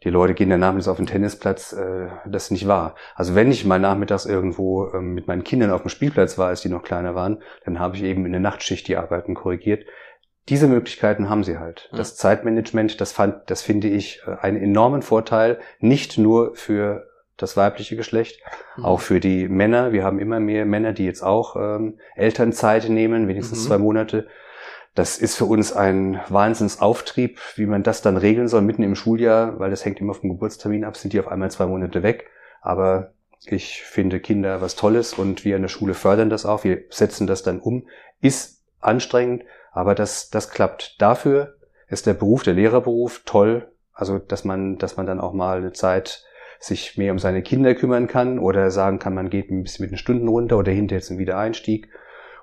die 0.04 0.10
Leute 0.10 0.34
gehen 0.34 0.50
dann 0.50 0.60
nachmittags 0.60 0.88
auf 0.88 0.96
den 0.98 1.06
Tennisplatz, 1.06 1.72
äh, 1.72 2.08
das 2.26 2.44
ist 2.44 2.50
nicht 2.50 2.68
wahr. 2.68 2.94
Also 3.14 3.34
wenn 3.34 3.50
ich 3.50 3.64
mal 3.64 3.80
nachmittags 3.80 4.26
irgendwo 4.26 4.90
ähm, 4.92 5.14
mit 5.14 5.26
meinen 5.26 5.44
Kindern 5.44 5.70
auf 5.70 5.82
dem 5.82 5.90
Spielplatz 5.90 6.38
war, 6.38 6.48
als 6.48 6.60
die 6.62 6.68
noch 6.68 6.82
kleiner 6.82 7.14
waren, 7.14 7.42
dann 7.64 7.78
habe 7.78 7.96
ich 7.96 8.02
eben 8.02 8.26
in 8.26 8.32
der 8.32 8.40
Nachtschicht 8.40 8.88
die 8.88 8.96
Arbeiten 8.96 9.34
korrigiert. 9.34 9.84
Diese 10.48 10.66
Möglichkeiten 10.66 11.28
haben 11.28 11.44
sie 11.44 11.58
halt. 11.58 11.90
Das 11.92 12.16
Zeitmanagement, 12.16 13.00
das 13.00 13.12
fand, 13.12 13.50
das 13.50 13.62
finde 13.62 13.88
ich 13.88 14.22
äh, 14.26 14.36
einen 14.40 14.56
enormen 14.62 15.02
Vorteil, 15.02 15.58
nicht 15.80 16.18
nur 16.18 16.54
für 16.54 17.06
das 17.36 17.56
weibliche 17.56 17.96
Geschlecht, 17.96 18.40
Mhm. 18.76 18.84
auch 18.84 19.00
für 19.00 19.20
die 19.20 19.48
Männer. 19.48 19.92
Wir 19.92 20.04
haben 20.04 20.18
immer 20.18 20.40
mehr 20.40 20.64
Männer, 20.64 20.92
die 20.92 21.04
jetzt 21.04 21.22
auch 21.22 21.54
ähm, 21.56 21.98
Elternzeit 22.16 22.88
nehmen, 22.88 23.28
wenigstens 23.28 23.62
Mhm. 23.62 23.66
zwei 23.68 23.78
Monate. 23.78 24.26
Das 24.94 25.18
ist 25.18 25.36
für 25.36 25.44
uns 25.44 25.72
ein 25.72 26.20
Wahnsinnsauftrieb, 26.28 27.38
wie 27.56 27.66
man 27.66 27.84
das 27.84 28.02
dann 28.02 28.16
regeln 28.16 28.48
soll 28.48 28.62
mitten 28.62 28.82
im 28.82 28.96
Schuljahr, 28.96 29.58
weil 29.60 29.70
das 29.70 29.84
hängt 29.84 30.00
immer 30.00 30.14
vom 30.14 30.30
Geburtstermin 30.30 30.84
ab, 30.84 30.96
sind 30.96 31.12
die 31.12 31.20
auf 31.20 31.28
einmal 31.28 31.50
zwei 31.52 31.66
Monate 31.66 32.02
weg. 32.02 32.26
Aber 32.60 33.12
ich 33.44 33.82
finde 33.82 34.18
Kinder 34.18 34.60
was 34.60 34.74
Tolles 34.74 35.14
und 35.14 35.44
wir 35.44 35.54
an 35.54 35.62
der 35.62 35.68
Schule 35.68 35.94
fördern 35.94 36.30
das 36.30 36.44
auch. 36.44 36.64
Wir 36.64 36.82
setzen 36.90 37.28
das 37.28 37.44
dann 37.44 37.60
um. 37.60 37.86
Ist 38.20 38.62
anstrengend, 38.80 39.44
aber 39.72 39.94
das, 39.94 40.30
das 40.30 40.50
klappt. 40.50 41.00
Dafür 41.00 41.56
ist 41.88 42.06
der 42.06 42.14
Beruf, 42.14 42.42
der 42.42 42.54
Lehrerberuf 42.54 43.22
toll. 43.24 43.70
Also, 43.92 44.18
dass 44.18 44.44
man, 44.44 44.78
dass 44.78 44.96
man 44.96 45.06
dann 45.06 45.20
auch 45.20 45.32
mal 45.32 45.58
eine 45.58 45.72
Zeit 45.72 46.24
sich 46.60 46.96
mehr 46.96 47.12
um 47.12 47.18
seine 47.18 47.42
Kinder 47.42 47.74
kümmern 47.74 48.06
kann 48.08 48.38
oder 48.38 48.70
sagen 48.70 48.98
kann, 48.98 49.14
man 49.14 49.30
geht 49.30 49.50
ein 49.50 49.62
bisschen 49.62 49.84
mit 49.84 49.92
den 49.92 49.98
Stunden 49.98 50.28
runter 50.28 50.58
oder 50.58 50.72
hinterher 50.72 51.02
zum 51.02 51.18
Wiedereinstieg. 51.18 51.88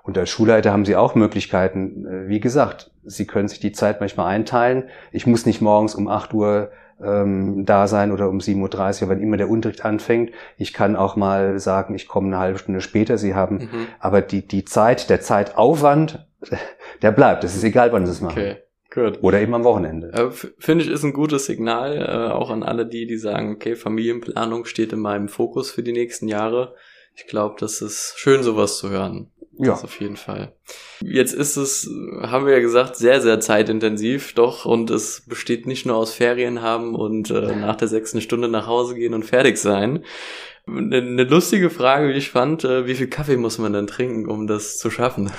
Und 0.06 0.16
als 0.16 0.30
Schulleiter 0.30 0.72
haben 0.72 0.84
Sie 0.84 0.94
auch 0.96 1.14
Möglichkeiten. 1.16 2.06
Äh, 2.06 2.28
Wie 2.28 2.40
gesagt, 2.40 2.90
Sie 3.04 3.26
können 3.26 3.48
sich 3.48 3.60
die 3.60 3.72
Zeit 3.72 4.00
manchmal 4.00 4.28
einteilen. 4.28 4.84
Ich 5.12 5.26
muss 5.26 5.46
nicht 5.46 5.60
morgens 5.60 5.94
um 5.94 6.08
8 6.08 6.32
Uhr 6.32 6.70
ähm, 7.02 7.64
da 7.66 7.86
sein 7.88 8.10
oder 8.12 8.28
um 8.30 8.38
7.30 8.38 9.02
Uhr, 9.02 9.08
wann 9.10 9.20
immer 9.20 9.36
der 9.36 9.50
Unterricht 9.50 9.84
anfängt. 9.84 10.30
Ich 10.56 10.72
kann 10.72 10.96
auch 10.96 11.14
mal 11.16 11.58
sagen, 11.58 11.94
ich 11.94 12.08
komme 12.08 12.28
eine 12.28 12.38
halbe 12.38 12.58
Stunde 12.58 12.80
später. 12.80 13.18
Sie 13.18 13.34
haben 13.34 13.56
Mhm. 13.58 13.86
aber 13.98 14.22
die, 14.22 14.46
die 14.46 14.64
Zeit, 14.64 15.10
der 15.10 15.20
Zeitaufwand, 15.20 16.26
der 17.02 17.10
bleibt. 17.12 17.44
Es 17.44 17.54
ist 17.56 17.64
egal, 17.64 17.92
wann 17.92 18.06
Sie 18.06 18.12
es 18.12 18.20
machen. 18.20 18.38
Okay, 18.40 18.56
gut. 18.94 19.18
Oder 19.22 19.40
eben 19.40 19.54
am 19.54 19.64
Wochenende. 19.64 20.12
Äh, 20.12 20.30
Finde 20.30 20.84
ich, 20.84 20.90
ist 20.90 21.02
ein 21.04 21.12
gutes 21.12 21.46
Signal, 21.46 21.98
äh, 21.98 22.32
auch 22.32 22.50
an 22.50 22.62
alle 22.62 22.86
die, 22.86 23.06
die 23.06 23.18
sagen, 23.18 23.52
okay, 23.56 23.74
Familienplanung 23.76 24.64
steht 24.64 24.92
in 24.92 25.00
meinem 25.00 25.28
Fokus 25.28 25.70
für 25.70 25.82
die 25.82 25.92
nächsten 25.92 26.28
Jahre. 26.28 26.74
Ich 27.14 27.26
glaube, 27.26 27.56
das 27.58 27.80
ist 27.82 28.14
schön, 28.16 28.42
sowas 28.42 28.78
zu 28.78 28.90
hören. 28.90 29.32
Ja. 29.58 29.70
Das 29.72 29.84
auf 29.84 30.00
jeden 30.00 30.16
Fall. 30.16 30.54
Jetzt 31.00 31.32
ist 31.32 31.56
es, 31.56 31.88
haben 32.20 32.46
wir 32.46 32.52
ja 32.54 32.60
gesagt, 32.60 32.96
sehr, 32.96 33.20
sehr 33.20 33.40
zeitintensiv, 33.40 34.34
doch, 34.34 34.64
und 34.66 34.90
es 34.90 35.22
besteht 35.26 35.66
nicht 35.66 35.86
nur 35.86 35.96
aus 35.96 36.12
Ferien 36.12 36.60
haben 36.62 36.94
und 36.94 37.30
äh, 37.30 37.56
nach 37.56 37.76
der 37.76 37.88
sechsten 37.88 38.20
Stunde 38.20 38.48
nach 38.48 38.66
Hause 38.66 38.94
gehen 38.94 39.14
und 39.14 39.24
fertig 39.24 39.56
sein. 39.58 40.04
Eine, 40.66 40.96
eine 40.98 41.24
lustige 41.24 41.70
Frage, 41.70 42.08
wie 42.08 42.18
ich 42.18 42.30
fand, 42.30 42.64
äh, 42.64 42.86
wie 42.86 42.94
viel 42.96 43.06
Kaffee 43.08 43.36
muss 43.36 43.58
man 43.58 43.72
denn 43.72 43.86
trinken, 43.86 44.28
um 44.28 44.46
das 44.46 44.78
zu 44.78 44.90
schaffen? 44.90 45.30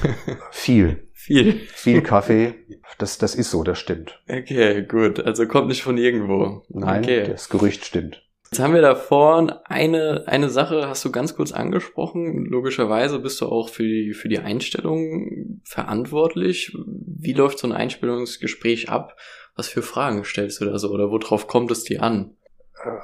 Viel. 0.50 1.08
Viel. 1.12 1.60
Viel 1.74 2.02
Kaffee. 2.02 2.54
Das, 2.98 3.18
das 3.18 3.34
ist 3.34 3.50
so, 3.50 3.64
das 3.64 3.80
stimmt. 3.80 4.20
Okay, 4.28 4.84
gut. 4.86 5.18
Also 5.18 5.46
kommt 5.48 5.66
nicht 5.66 5.82
von 5.82 5.98
irgendwo. 5.98 6.62
Nein, 6.68 7.02
Okay. 7.02 7.24
das 7.26 7.48
Gerücht 7.48 7.84
stimmt. 7.84 8.22
Jetzt 8.56 8.64
haben 8.64 8.72
wir 8.72 8.80
davor 8.80 9.60
eine, 9.66 10.24
eine 10.24 10.48
Sache, 10.48 10.88
hast 10.88 11.04
du 11.04 11.12
ganz 11.12 11.36
kurz 11.36 11.52
angesprochen. 11.52 12.46
Logischerweise 12.46 13.18
bist 13.18 13.38
du 13.42 13.48
auch 13.48 13.68
für 13.68 13.82
die, 13.82 14.14
für 14.14 14.30
die 14.30 14.38
Einstellung 14.38 15.60
verantwortlich. 15.62 16.74
Wie 16.86 17.34
läuft 17.34 17.58
so 17.58 17.66
ein 17.66 17.74
Einstellungsgespräch 17.74 18.88
ab? 18.88 19.14
Was 19.56 19.68
für 19.68 19.82
Fragen 19.82 20.24
stellst 20.24 20.62
du 20.62 20.64
da 20.64 20.78
so 20.78 20.88
oder 20.88 21.10
worauf 21.10 21.48
kommt 21.48 21.70
es 21.70 21.84
dir 21.84 22.02
an? 22.02 22.30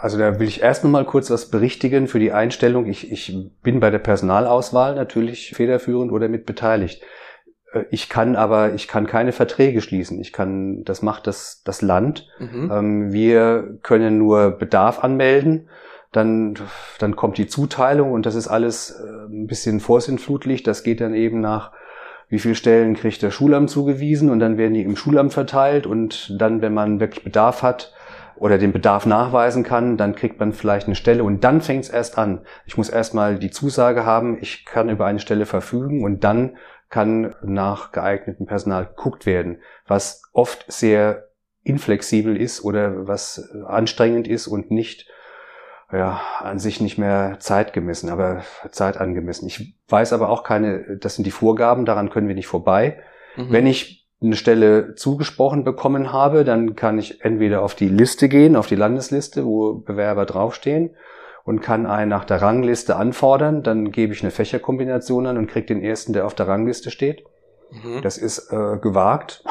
also 0.01 0.17
da 0.17 0.39
will 0.39 0.49
ich 0.49 0.63
erst 0.63 0.85
noch 0.85 0.91
mal 0.91 1.05
kurz 1.05 1.31
was 1.31 1.51
berichtigen 1.51 2.09
für 2.09 2.19
die 2.19 2.33
Einstellung. 2.33 2.87
Ich, 2.87 3.13
ich 3.13 3.37
bin 3.63 3.79
bei 3.79 3.91
der 3.91 3.99
Personalauswahl 3.99 4.95
natürlich 4.95 5.51
federführend 5.55 6.13
oder 6.13 6.29
mit 6.29 6.47
beteiligt. 6.47 7.03
Äh, 7.73 7.85
ich 7.91 8.09
kann 8.09 8.37
aber, 8.37 8.75
ich 8.75 8.89
kann 8.89 9.07
keine 9.07 9.33
Verträge 9.33 9.81
schließen. 9.81 10.21
Ich 10.21 10.33
kann, 10.33 10.85
das 10.85 11.03
macht 11.03 11.27
das, 11.27 11.63
das 11.65 11.83
Land. 11.83 12.29
Mhm. 12.39 12.71
Ähm, 12.73 13.13
wir 13.13 13.79
können 13.83 14.19
nur 14.19 14.51
Bedarf 14.53 15.03
anmelden. 15.03 15.69
Dann, 16.13 16.59
dann 16.99 17.17
kommt 17.17 17.39
die 17.39 17.47
Zuteilung 17.47 18.13
und 18.13 18.27
das 18.27 18.35
ist 18.35 18.49
alles 18.49 18.91
äh, 18.91 19.33
ein 19.33 19.47
bisschen 19.47 19.81
vorsintflutlich. 19.81 20.63
Das 20.63 20.83
geht 20.83 21.01
dann 21.01 21.15
eben 21.15 21.41
nach, 21.41 21.73
wie 22.29 22.39
viele 22.39 22.55
Stellen 22.55 22.95
kriegt 22.95 23.23
der 23.23 23.31
Schulamt 23.31 23.71
zugewiesen 23.71 24.31
und 24.31 24.39
dann 24.39 24.59
werden 24.59 24.75
die 24.75 24.83
im 24.83 24.97
Schulamt 24.97 25.33
verteilt 25.33 25.87
und 25.87 26.35
dann, 26.39 26.61
wenn 26.61 26.75
man 26.75 27.01
wirklich 27.01 27.25
Bedarf 27.25 27.63
hat, 27.63 27.95
oder 28.43 28.59
den 28.59 28.73
Bedarf 28.73 29.07
nachweisen 29.07 29.63
kann, 29.63 29.97
dann 29.97 30.17
kriegt 30.17 30.41
man 30.41 30.53
vielleicht 30.53 30.89
eine 30.89 30.97
Stelle 30.97 31.23
und 31.23 31.45
dann 31.45 31.61
fängt 31.61 31.85
es 31.85 31.91
erst 31.91 32.19
an. 32.19 32.41
Ich 32.67 32.77
muss 32.77 32.89
erstmal 32.89 33.39
die 33.39 33.53
Zusage 33.53 34.05
haben, 34.05 34.37
ich 34.41 34.65
kann 34.65 34.89
über 34.89 35.07
eine 35.07 35.21
Stelle 35.21 35.47
verfügen 35.47 36.03
und 36.03 36.25
dann 36.25 36.57
kann 36.93 37.35
nach 37.43 37.91
geeignetem 37.91 38.45
Personal 38.45 38.85
geguckt 38.85 39.25
werden, 39.25 39.63
was 39.87 40.23
oft 40.35 40.71
sehr 40.71 41.31
inflexibel 41.65 42.37
ist 42.37 42.63
oder 42.63 43.09
was 43.09 43.51
anstrengend 43.67 44.29
ist 44.29 44.47
und 44.47 44.71
nicht 44.71 45.09
ja, 45.91 46.21
an 46.41 46.59
sich 46.59 46.83
nicht 46.83 46.99
mehr 46.99 47.39
zeitgemessen, 47.41 48.11
aber 48.11 48.43
zeitangemessen. 48.71 49.49
Ich 49.49 49.75
weiß 49.89 50.13
aber 50.13 50.29
auch 50.29 50.45
keine, 50.45 50.99
das 50.99 51.17
sind 51.17 51.25
die 51.25 51.31
Vorgaben, 51.31 51.87
daran 51.87 52.11
können 52.11 52.29
wir 52.29 52.35
nicht 52.35 52.47
vorbei. 52.47 52.99
Mhm. 53.37 53.51
Wenn 53.51 53.67
ich 53.67 54.07
eine 54.23 54.37
Stelle 54.37 54.95
zugesprochen 54.95 55.65
bekommen 55.65 56.13
habe, 56.13 56.45
dann 56.45 56.77
kann 56.77 56.99
ich 56.99 57.25
entweder 57.25 57.63
auf 57.63 57.75
die 57.75 57.89
Liste 57.89 58.29
gehen, 58.29 58.55
auf 58.55 58.67
die 58.67 58.77
Landesliste, 58.77 59.47
wo 59.47 59.77
Bewerber 59.77 60.27
draufstehen 60.27 60.95
und 61.45 61.61
kann 61.61 61.87
einen 61.87 62.11
nach 62.11 62.25
der 62.25 62.41
Rangliste 62.41 62.97
anfordern. 62.97 63.63
Dann 63.63 63.91
gebe 63.91 64.13
ich 64.13 64.23
eine 64.23 64.31
Fächerkombination 64.31 65.27
an 65.27 65.39
und 65.39 65.49
kriege 65.49 65.67
den 65.67 65.83
ersten, 65.83 66.13
der 66.13 66.27
auf 66.27 66.35
der 66.35 66.49
Rangliste 66.49 66.91
steht. 66.91 67.25
Mhm. 67.71 68.03
Das 68.03 68.19
ist 68.19 68.53
äh, 68.53 68.79
gewagt, 68.79 69.45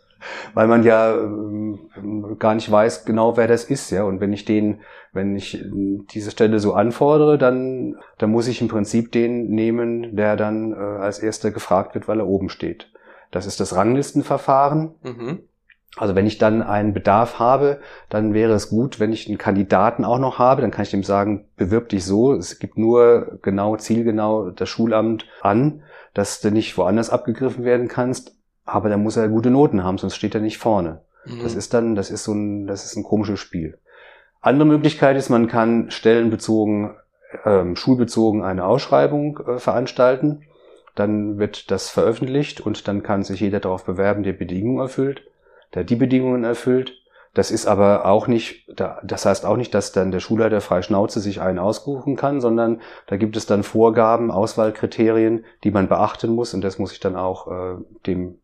weil 0.54 0.66
man 0.66 0.82
ja 0.82 1.14
äh, 1.14 2.34
gar 2.38 2.54
nicht 2.54 2.70
weiß 2.70 3.04
genau, 3.04 3.36
wer 3.36 3.46
das 3.46 3.64
ist. 3.64 3.90
Ja, 3.90 4.04
und 4.04 4.20
wenn 4.20 4.32
ich 4.32 4.44
den, 4.44 4.80
wenn 5.12 5.36
ich 5.36 5.64
diese 6.12 6.30
Stelle 6.30 6.58
so 6.58 6.74
anfordere, 6.74 7.38
dann, 7.38 7.96
dann 8.18 8.30
muss 8.30 8.48
ich 8.48 8.60
im 8.60 8.68
Prinzip 8.68 9.12
den 9.12 9.48
nehmen, 9.50 10.16
der 10.16 10.36
dann 10.36 10.72
äh, 10.72 10.76
als 10.76 11.20
erster 11.20 11.50
gefragt 11.50 11.94
wird, 11.94 12.08
weil 12.08 12.20
er 12.20 12.26
oben 12.26 12.48
steht. 12.48 12.90
Das 13.30 13.46
ist 13.46 13.60
das 13.60 13.76
Ranglistenverfahren. 13.76 14.94
Mhm. 15.02 15.47
Also 15.96 16.14
wenn 16.14 16.26
ich 16.26 16.38
dann 16.38 16.62
einen 16.62 16.92
Bedarf 16.92 17.38
habe, 17.38 17.80
dann 18.08 18.34
wäre 18.34 18.52
es 18.52 18.68
gut, 18.68 19.00
wenn 19.00 19.12
ich 19.12 19.26
einen 19.26 19.38
Kandidaten 19.38 20.04
auch 20.04 20.18
noch 20.18 20.38
habe, 20.38 20.60
dann 20.60 20.70
kann 20.70 20.82
ich 20.82 20.90
dem 20.90 21.02
sagen, 21.02 21.46
bewirb 21.56 21.88
dich 21.88 22.04
so. 22.04 22.34
Es 22.34 22.58
gibt 22.58 22.76
nur 22.76 23.38
genau, 23.42 23.76
zielgenau 23.76 24.50
das 24.50 24.68
Schulamt 24.68 25.26
an, 25.40 25.82
dass 26.14 26.40
du 26.40 26.50
nicht 26.50 26.76
woanders 26.76 27.10
abgegriffen 27.10 27.64
werden 27.64 27.88
kannst. 27.88 28.36
Aber 28.64 28.90
dann 28.90 29.02
muss 29.02 29.16
er 29.16 29.28
gute 29.28 29.50
Noten 29.50 29.82
haben, 29.82 29.98
sonst 29.98 30.16
steht 30.16 30.34
er 30.34 30.42
nicht 30.42 30.58
vorne. 30.58 31.00
Mhm. 31.24 31.42
Das 31.42 31.54
ist 31.54 31.72
dann, 31.72 31.94
das 31.94 32.10
ist 32.10 32.24
so 32.24 32.32
ein, 32.32 32.66
das 32.66 32.84
ist 32.84 32.96
ein 32.96 33.02
komisches 33.02 33.40
Spiel. 33.40 33.78
Andere 34.40 34.68
Möglichkeit 34.68 35.16
ist, 35.16 35.30
man 35.30 35.48
kann 35.48 35.90
stellenbezogen, 35.90 36.94
ähm, 37.44 37.76
schulbezogen 37.76 38.44
eine 38.44 38.66
Ausschreibung 38.66 39.40
äh, 39.40 39.58
veranstalten. 39.58 40.42
Dann 40.94 41.38
wird 41.38 41.70
das 41.70 41.88
veröffentlicht 41.88 42.60
und 42.60 42.88
dann 42.88 43.02
kann 43.02 43.22
sich 43.24 43.40
jeder 43.40 43.60
darauf 43.60 43.84
bewerben, 43.84 44.22
der 44.22 44.32
Bedingungen 44.34 44.80
erfüllt 44.80 45.22
der 45.74 45.84
die 45.84 45.96
Bedingungen 45.96 46.44
erfüllt. 46.44 46.94
Das 47.34 47.50
ist 47.50 47.66
aber 47.66 48.06
auch 48.06 48.26
nicht, 48.26 48.68
das 48.74 49.26
heißt 49.26 49.44
auch 49.44 49.56
nicht, 49.56 49.74
dass 49.74 49.92
dann 49.92 50.10
der 50.10 50.20
Schulleiter 50.20 50.60
frei 50.60 50.82
Schnauze 50.82 51.20
sich 51.20 51.40
einen 51.40 51.58
aussuchen 51.58 52.16
kann, 52.16 52.40
sondern 52.40 52.80
da 53.06 53.16
gibt 53.16 53.36
es 53.36 53.46
dann 53.46 53.62
Vorgaben, 53.62 54.30
Auswahlkriterien, 54.30 55.44
die 55.62 55.70
man 55.70 55.88
beachten 55.88 56.30
muss 56.30 56.54
und 56.54 56.62
das 56.62 56.78
muss 56.78 56.92
ich 56.92 57.00
dann 57.00 57.16
auch 57.16 57.46
äh, 57.48 57.76
dem 58.06 58.38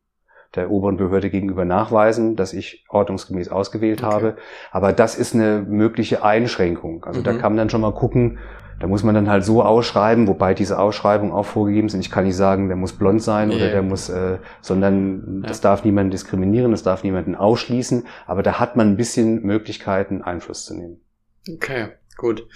der 0.54 0.70
oberen 0.70 0.96
Behörde 0.96 1.30
gegenüber 1.30 1.64
nachweisen, 1.64 2.36
dass 2.36 2.52
ich 2.52 2.84
ordnungsgemäß 2.88 3.48
ausgewählt 3.48 4.04
okay. 4.04 4.12
habe. 4.12 4.36
Aber 4.70 4.92
das 4.92 5.16
ist 5.16 5.34
eine 5.34 5.60
mögliche 5.66 6.22
Einschränkung. 6.22 7.04
Also 7.04 7.20
mhm. 7.20 7.24
da 7.24 7.32
kann 7.32 7.52
man 7.52 7.56
dann 7.56 7.70
schon 7.70 7.80
mal 7.80 7.92
gucken, 7.92 8.38
da 8.80 8.86
muss 8.86 9.02
man 9.02 9.14
dann 9.14 9.28
halt 9.28 9.44
so 9.44 9.62
ausschreiben, 9.62 10.26
wobei 10.26 10.54
diese 10.54 10.78
Ausschreibungen 10.78 11.32
auch 11.32 11.46
vorgegeben 11.46 11.88
sind. 11.88 12.00
Ich 12.00 12.10
kann 12.10 12.24
nicht 12.24 12.36
sagen, 12.36 12.68
der 12.68 12.76
muss 12.76 12.92
blond 12.92 13.22
sein 13.22 13.50
oder 13.50 13.70
der 13.70 13.82
muss, 13.82 14.08
äh, 14.08 14.38
sondern 14.60 15.42
ja. 15.42 15.48
das 15.48 15.60
darf 15.60 15.84
niemanden 15.84 16.10
diskriminieren, 16.10 16.70
das 16.70 16.82
darf 16.82 17.04
niemanden 17.04 17.34
ausschließen. 17.34 18.06
Aber 18.26 18.42
da 18.42 18.58
hat 18.58 18.76
man 18.76 18.90
ein 18.90 18.96
bisschen 18.96 19.42
Möglichkeiten, 19.42 20.22
Einfluss 20.22 20.64
zu 20.64 20.74
nehmen. 20.74 21.00
Okay, 21.48 21.88
gut. 22.16 22.46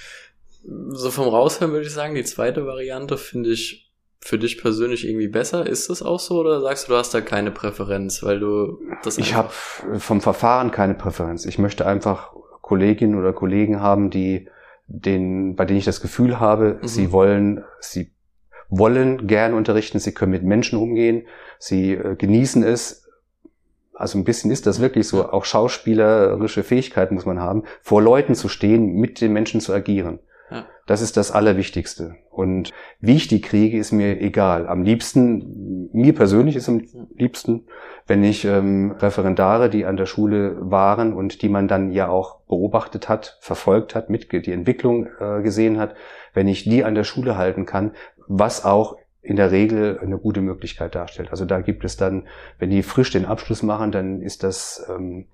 So 0.91 1.11
vom 1.11 1.29
Raushören 1.29 1.73
würde 1.73 1.87
ich 1.87 1.93
sagen, 1.93 2.15
die 2.15 2.25
zweite 2.25 2.67
Variante 2.67 3.17
finde 3.17 3.51
ich 3.51 3.89
für 4.21 4.39
dich 4.39 4.61
persönlich 4.61 5.07
irgendwie 5.07 5.29
besser. 5.29 5.67
Ist 5.67 5.91
das 5.91 6.03
auch 6.03 6.21
so 6.21 6.41
oder 6.41 6.61
sagst 6.61 6.89
du, 6.89 6.93
du 6.93 6.99
hast 6.99 7.15
da 7.15 7.21
keine 7.21 7.51
Präferenz, 7.51 8.23
weil 8.23 8.41
du 8.41 8.81
das 9.03 9.19
Ich 9.19 9.35
habe 9.35 9.51
vom 9.51 10.21
Verfahren 10.21 10.71
keine 10.71 10.95
Präferenz. 10.95 11.47
Ich 11.47 11.59
möchte 11.59 11.87
einfach 11.87 12.33
Kolleginnen 12.61 13.15
oder 13.15 13.33
Kollegen 13.33 13.81
haben, 13.81 14.11
die 14.11 14.49
den, 14.89 15.55
bei 15.55 15.67
denen 15.67 15.79
ich 15.79 15.85
das 15.85 16.01
Gefühl 16.01 16.41
habe, 16.41 16.79
mhm. 16.81 16.89
sie 16.89 17.13
wollen, 17.13 17.65
sie 17.81 18.11
wollen 18.69 19.27
gern 19.27 19.55
unterrichten, 19.55 19.99
sie 19.99 20.13
können 20.13 20.33
mit 20.33 20.43
Menschen 20.43 20.79
umgehen, 20.79 21.27
sie 21.59 21.93
äh, 21.93 22.17
genießen 22.17 22.63
es. 22.63 23.07
Also 23.93 24.19
ein 24.19 24.25
bisschen 24.25 24.51
ist 24.51 24.67
das 24.67 24.81
wirklich 24.81 25.07
so, 25.07 25.31
auch 25.31 25.45
schauspielerische 25.45 26.63
Fähigkeiten 26.63 27.15
muss 27.15 27.27
man 27.27 27.41
haben, 27.41 27.65
vor 27.83 28.01
Leuten 28.01 28.35
zu 28.35 28.49
stehen, 28.49 28.95
mit 28.95 29.21
den 29.21 29.33
Menschen 29.33 29.61
zu 29.61 29.73
agieren. 29.73 30.21
Ja. 30.51 30.67
Das 30.87 31.03
ist 31.03 31.17
das 31.17 31.31
Allerwichtigste. 31.31 32.17
Und 32.39 32.73
wie 33.01 33.17
ich 33.17 33.27
die 33.27 33.41
kriege, 33.41 33.77
ist 33.77 33.91
mir 33.91 34.21
egal. 34.21 34.69
Am 34.69 34.85
liebsten, 34.85 35.91
mir 35.93 36.15
persönlich 36.15 36.55
ist 36.55 36.69
am 36.69 36.83
liebsten, 37.17 37.67
wenn 38.07 38.23
ich 38.23 38.45
ähm, 38.45 38.93
Referendare, 38.93 39.69
die 39.69 39.85
an 39.85 39.97
der 39.97 40.07
Schule 40.07 40.57
waren 40.61 41.15
und 41.15 41.43
die 41.43 41.49
man 41.49 41.67
dann 41.67 41.91
ja 41.91 42.09
auch 42.09 42.39
beobachtet 42.43 43.09
hat, 43.09 43.39
verfolgt 43.41 43.97
hat, 43.97 44.09
mit 44.09 44.31
die 44.31 44.53
Entwicklung 44.53 45.09
äh, 45.19 45.43
gesehen 45.43 45.81
hat, 45.81 45.97
wenn 46.33 46.47
ich 46.47 46.63
die 46.63 46.85
an 46.85 46.95
der 46.95 47.03
Schule 47.03 47.37
halten 47.37 47.67
kann, 47.67 47.91
was 48.29 48.65
auch 48.65 48.99
in 49.21 49.35
der 49.35 49.51
Regel 49.51 49.99
eine 50.01 50.17
gute 50.17 50.41
Möglichkeit 50.41 50.95
darstellt. 50.95 51.33
Also 51.33 51.45
da 51.45 51.61
gibt 51.61 51.85
es 51.85 51.97
dann, 51.97 52.29
wenn 52.61 52.71
die 52.71 52.85
frisch 52.85 53.11
den 53.11 53.25
Abschluss 53.25 53.65
machen, 53.65 53.91
dann 53.91 54.23
ist 54.23 54.45
das 54.45 54.87
ähm, 54.89 55.27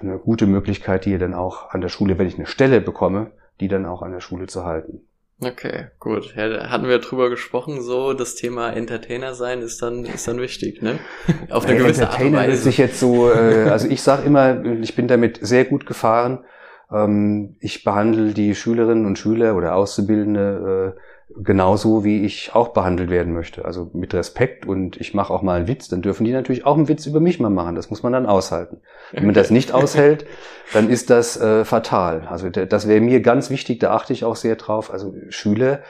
eine 0.00 0.18
gute 0.18 0.48
Möglichkeit, 0.48 1.04
die 1.04 1.16
dann 1.16 1.32
auch 1.32 1.70
an 1.70 1.80
der 1.80 1.90
Schule, 1.90 2.18
wenn 2.18 2.26
ich 2.26 2.38
eine 2.38 2.46
Stelle 2.46 2.80
bekomme, 2.80 3.30
die 3.60 3.68
dann 3.68 3.86
auch 3.86 4.02
an 4.02 4.10
der 4.10 4.20
Schule 4.20 4.48
zu 4.48 4.64
halten. 4.64 5.06
Okay, 5.38 5.88
gut. 6.00 6.34
Ja, 6.34 6.48
da 6.48 6.70
hatten 6.70 6.88
wir 6.88 6.98
drüber 6.98 7.28
gesprochen, 7.28 7.82
so 7.82 8.14
das 8.14 8.36
Thema 8.36 8.70
Entertainer 8.70 9.34
sein 9.34 9.60
ist 9.60 9.82
dann 9.82 10.04
ist 10.06 10.26
dann 10.26 10.40
wichtig, 10.40 10.80
ne? 10.80 10.98
Auf 11.50 11.66
eine 11.66 11.74
ja, 11.76 11.82
gewisse 11.82 12.04
Entertainer 12.04 12.38
Art 12.38 12.46
und 12.46 12.52
Weise. 12.52 12.52
ist 12.52 12.64
sich 12.64 12.78
jetzt 12.78 12.98
so, 12.98 13.30
äh, 13.30 13.68
also 13.68 13.86
ich 13.88 14.00
sage 14.00 14.22
immer, 14.22 14.64
ich 14.64 14.96
bin 14.96 15.08
damit 15.08 15.38
sehr 15.42 15.66
gut 15.66 15.84
gefahren. 15.84 16.44
Ähm, 16.90 17.56
ich 17.60 17.84
behandle 17.84 18.32
die 18.32 18.54
Schülerinnen 18.54 19.04
und 19.04 19.18
Schüler 19.18 19.56
oder 19.56 19.74
Auszubildende 19.74 20.94
äh, 20.96 21.00
genauso 21.34 22.04
wie 22.04 22.24
ich 22.24 22.54
auch 22.54 22.68
behandelt 22.68 23.10
werden 23.10 23.32
möchte. 23.32 23.64
Also 23.64 23.90
mit 23.92 24.14
Respekt 24.14 24.64
und 24.64 24.96
ich 25.00 25.12
mache 25.12 25.32
auch 25.32 25.42
mal 25.42 25.56
einen 25.56 25.68
Witz, 25.68 25.88
dann 25.88 26.00
dürfen 26.00 26.24
die 26.24 26.32
natürlich 26.32 26.64
auch 26.64 26.76
einen 26.76 26.88
Witz 26.88 27.06
über 27.06 27.20
mich 27.20 27.40
mal 27.40 27.50
machen. 27.50 27.74
Das 27.74 27.90
muss 27.90 28.02
man 28.02 28.12
dann 28.12 28.26
aushalten. 28.26 28.80
Wenn 29.12 29.26
man 29.26 29.34
das 29.34 29.50
nicht 29.50 29.72
aushält, 29.74 30.26
dann 30.72 30.88
ist 30.88 31.10
das 31.10 31.40
äh, 31.40 31.64
fatal. 31.64 32.26
Also 32.28 32.48
das 32.48 32.86
wäre 32.88 33.00
mir 33.00 33.20
ganz 33.20 33.50
wichtig, 33.50 33.80
da 33.80 33.92
achte 33.92 34.12
ich 34.12 34.24
auch 34.24 34.36
sehr 34.36 34.56
drauf. 34.56 34.92
Also 34.92 35.14
Schüler 35.28 35.80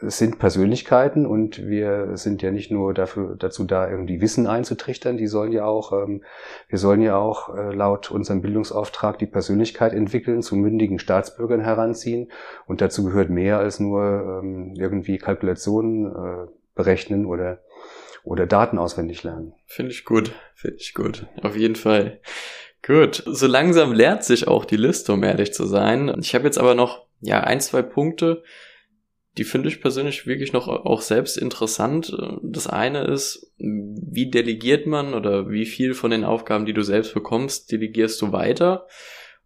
sind 0.00 0.38
Persönlichkeiten 0.38 1.26
und 1.26 1.66
wir 1.66 2.16
sind 2.16 2.40
ja 2.42 2.50
nicht 2.50 2.70
nur 2.70 2.94
dafür, 2.94 3.34
dazu 3.36 3.64
da, 3.64 3.90
irgendwie 3.90 4.20
Wissen 4.20 4.46
einzutrichtern, 4.46 5.16
die 5.16 5.26
sollen 5.26 5.52
ja 5.52 5.64
auch, 5.64 5.92
ähm, 5.92 6.22
wir 6.68 6.78
sollen 6.78 7.02
ja 7.02 7.16
auch 7.16 7.54
äh, 7.54 7.74
laut 7.74 8.10
unserem 8.10 8.40
Bildungsauftrag 8.40 9.18
die 9.18 9.26
Persönlichkeit 9.26 9.92
entwickeln, 9.92 10.42
zu 10.42 10.54
mündigen 10.54 10.98
Staatsbürgern 10.98 11.60
heranziehen 11.60 12.30
und 12.66 12.80
dazu 12.80 13.04
gehört 13.04 13.30
mehr 13.30 13.58
als 13.58 13.80
nur 13.80 14.40
ähm, 14.42 14.74
irgendwie 14.76 15.18
Kalkulationen 15.18 16.06
äh, 16.06 16.46
berechnen 16.74 17.26
oder 17.26 17.60
oder 18.24 18.46
Daten 18.46 18.78
auswendig 18.78 19.22
lernen. 19.22 19.54
Finde 19.64 19.92
ich 19.92 20.04
gut, 20.04 20.32
finde 20.54 20.76
ich 20.78 20.92
gut, 20.92 21.26
auf 21.42 21.56
jeden 21.56 21.76
Fall. 21.76 22.20
Gut, 22.86 23.22
so 23.26 23.46
langsam 23.46 23.92
lehrt 23.92 24.22
sich 24.22 24.46
auch 24.48 24.64
die 24.64 24.76
Liste, 24.76 25.12
um 25.12 25.22
ehrlich 25.22 25.52
zu 25.52 25.66
sein. 25.66 26.14
Ich 26.20 26.34
habe 26.34 26.44
jetzt 26.44 26.58
aber 26.58 26.74
noch 26.74 27.06
ja 27.20 27.40
ein, 27.40 27.60
zwei 27.60 27.82
Punkte, 27.82 28.42
die 29.38 29.44
finde 29.44 29.68
ich 29.68 29.80
persönlich 29.80 30.26
wirklich 30.26 30.52
noch 30.52 30.66
auch 30.68 31.00
selbst 31.00 31.38
interessant. 31.38 32.16
Das 32.42 32.66
eine 32.66 33.04
ist, 33.04 33.52
wie 33.56 34.30
delegiert 34.30 34.86
man 34.86 35.14
oder 35.14 35.48
wie 35.48 35.64
viel 35.64 35.94
von 35.94 36.10
den 36.10 36.24
Aufgaben, 36.24 36.66
die 36.66 36.74
du 36.74 36.82
selbst 36.82 37.14
bekommst, 37.14 37.70
delegierst 37.70 38.20
du 38.20 38.32
weiter? 38.32 38.86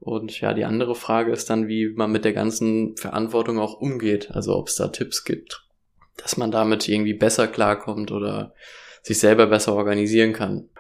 Und 0.01 0.41
ja, 0.41 0.55
die 0.55 0.65
andere 0.65 0.95
Frage 0.95 1.31
ist 1.31 1.51
dann, 1.51 1.69
wie 1.69 1.91
man 1.95 2.11
mit 2.11 2.25
der 2.25 2.33
ganzen 2.33 2.97
Verantwortung 2.97 3.59
auch 3.61 3.75
umgeht. 3.75 4.31
Also 4.33 4.57
ob 4.57 4.69
es 4.69 4.75
da 4.75 4.89
Tipps 4.89 5.25
gibt, 5.25 5.69
dass 6.17 6.37
man 6.37 6.51
damit 6.51 6.89
irgendwie 6.89 7.15
besser 7.15 7.47
klarkommt 7.47 8.11
oder 8.11 8.55
sich 9.03 9.19
selber 9.19 9.47
besser 9.47 9.75
organisieren 9.75 10.33
kann. 10.33 10.71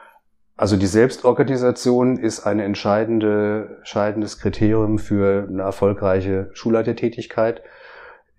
Also 0.57 0.77
die 0.77 0.87
Selbstorganisation 0.87 2.19
ist 2.19 2.41
ein 2.41 2.61
entscheidende, 2.61 3.77
entscheidendes 3.79 4.39
Kriterium 4.39 4.99
für 4.99 5.47
eine 5.49 5.63
erfolgreiche 5.63 6.51
Schulleitertätigkeit. 6.53 7.63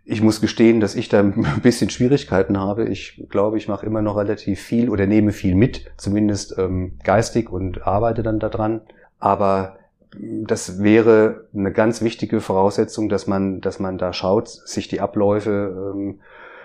Ich 0.05 0.21
muss 0.21 0.41
gestehen, 0.41 0.79
dass 0.79 0.95
ich 0.95 1.09
da 1.09 1.19
ein 1.21 1.61
bisschen 1.61 1.89
Schwierigkeiten 1.89 2.59
habe. 2.59 2.85
Ich 2.85 3.23
glaube, 3.29 3.57
ich 3.57 3.67
mache 3.67 3.85
immer 3.85 4.01
noch 4.01 4.17
relativ 4.17 4.59
viel 4.59 4.89
oder 4.89 5.05
nehme 5.07 5.31
viel 5.31 5.55
mit, 5.55 5.91
zumindest 5.97 6.57
ähm, 6.57 6.99
geistig 7.03 7.49
und 7.49 7.85
arbeite 7.87 8.23
dann 8.23 8.39
daran. 8.39 8.81
Aber 9.19 9.77
das 10.19 10.83
wäre 10.83 11.47
eine 11.55 11.71
ganz 11.71 12.01
wichtige 12.01 12.39
Voraussetzung, 12.41 13.09
dass 13.09 13.27
man, 13.27 13.61
dass 13.61 13.79
man 13.79 13.97
da 13.97 14.13
schaut, 14.13 14.47
sich 14.47 14.87
die 14.87 15.01
Abläufe 15.01 15.93
ähm, 15.95 16.19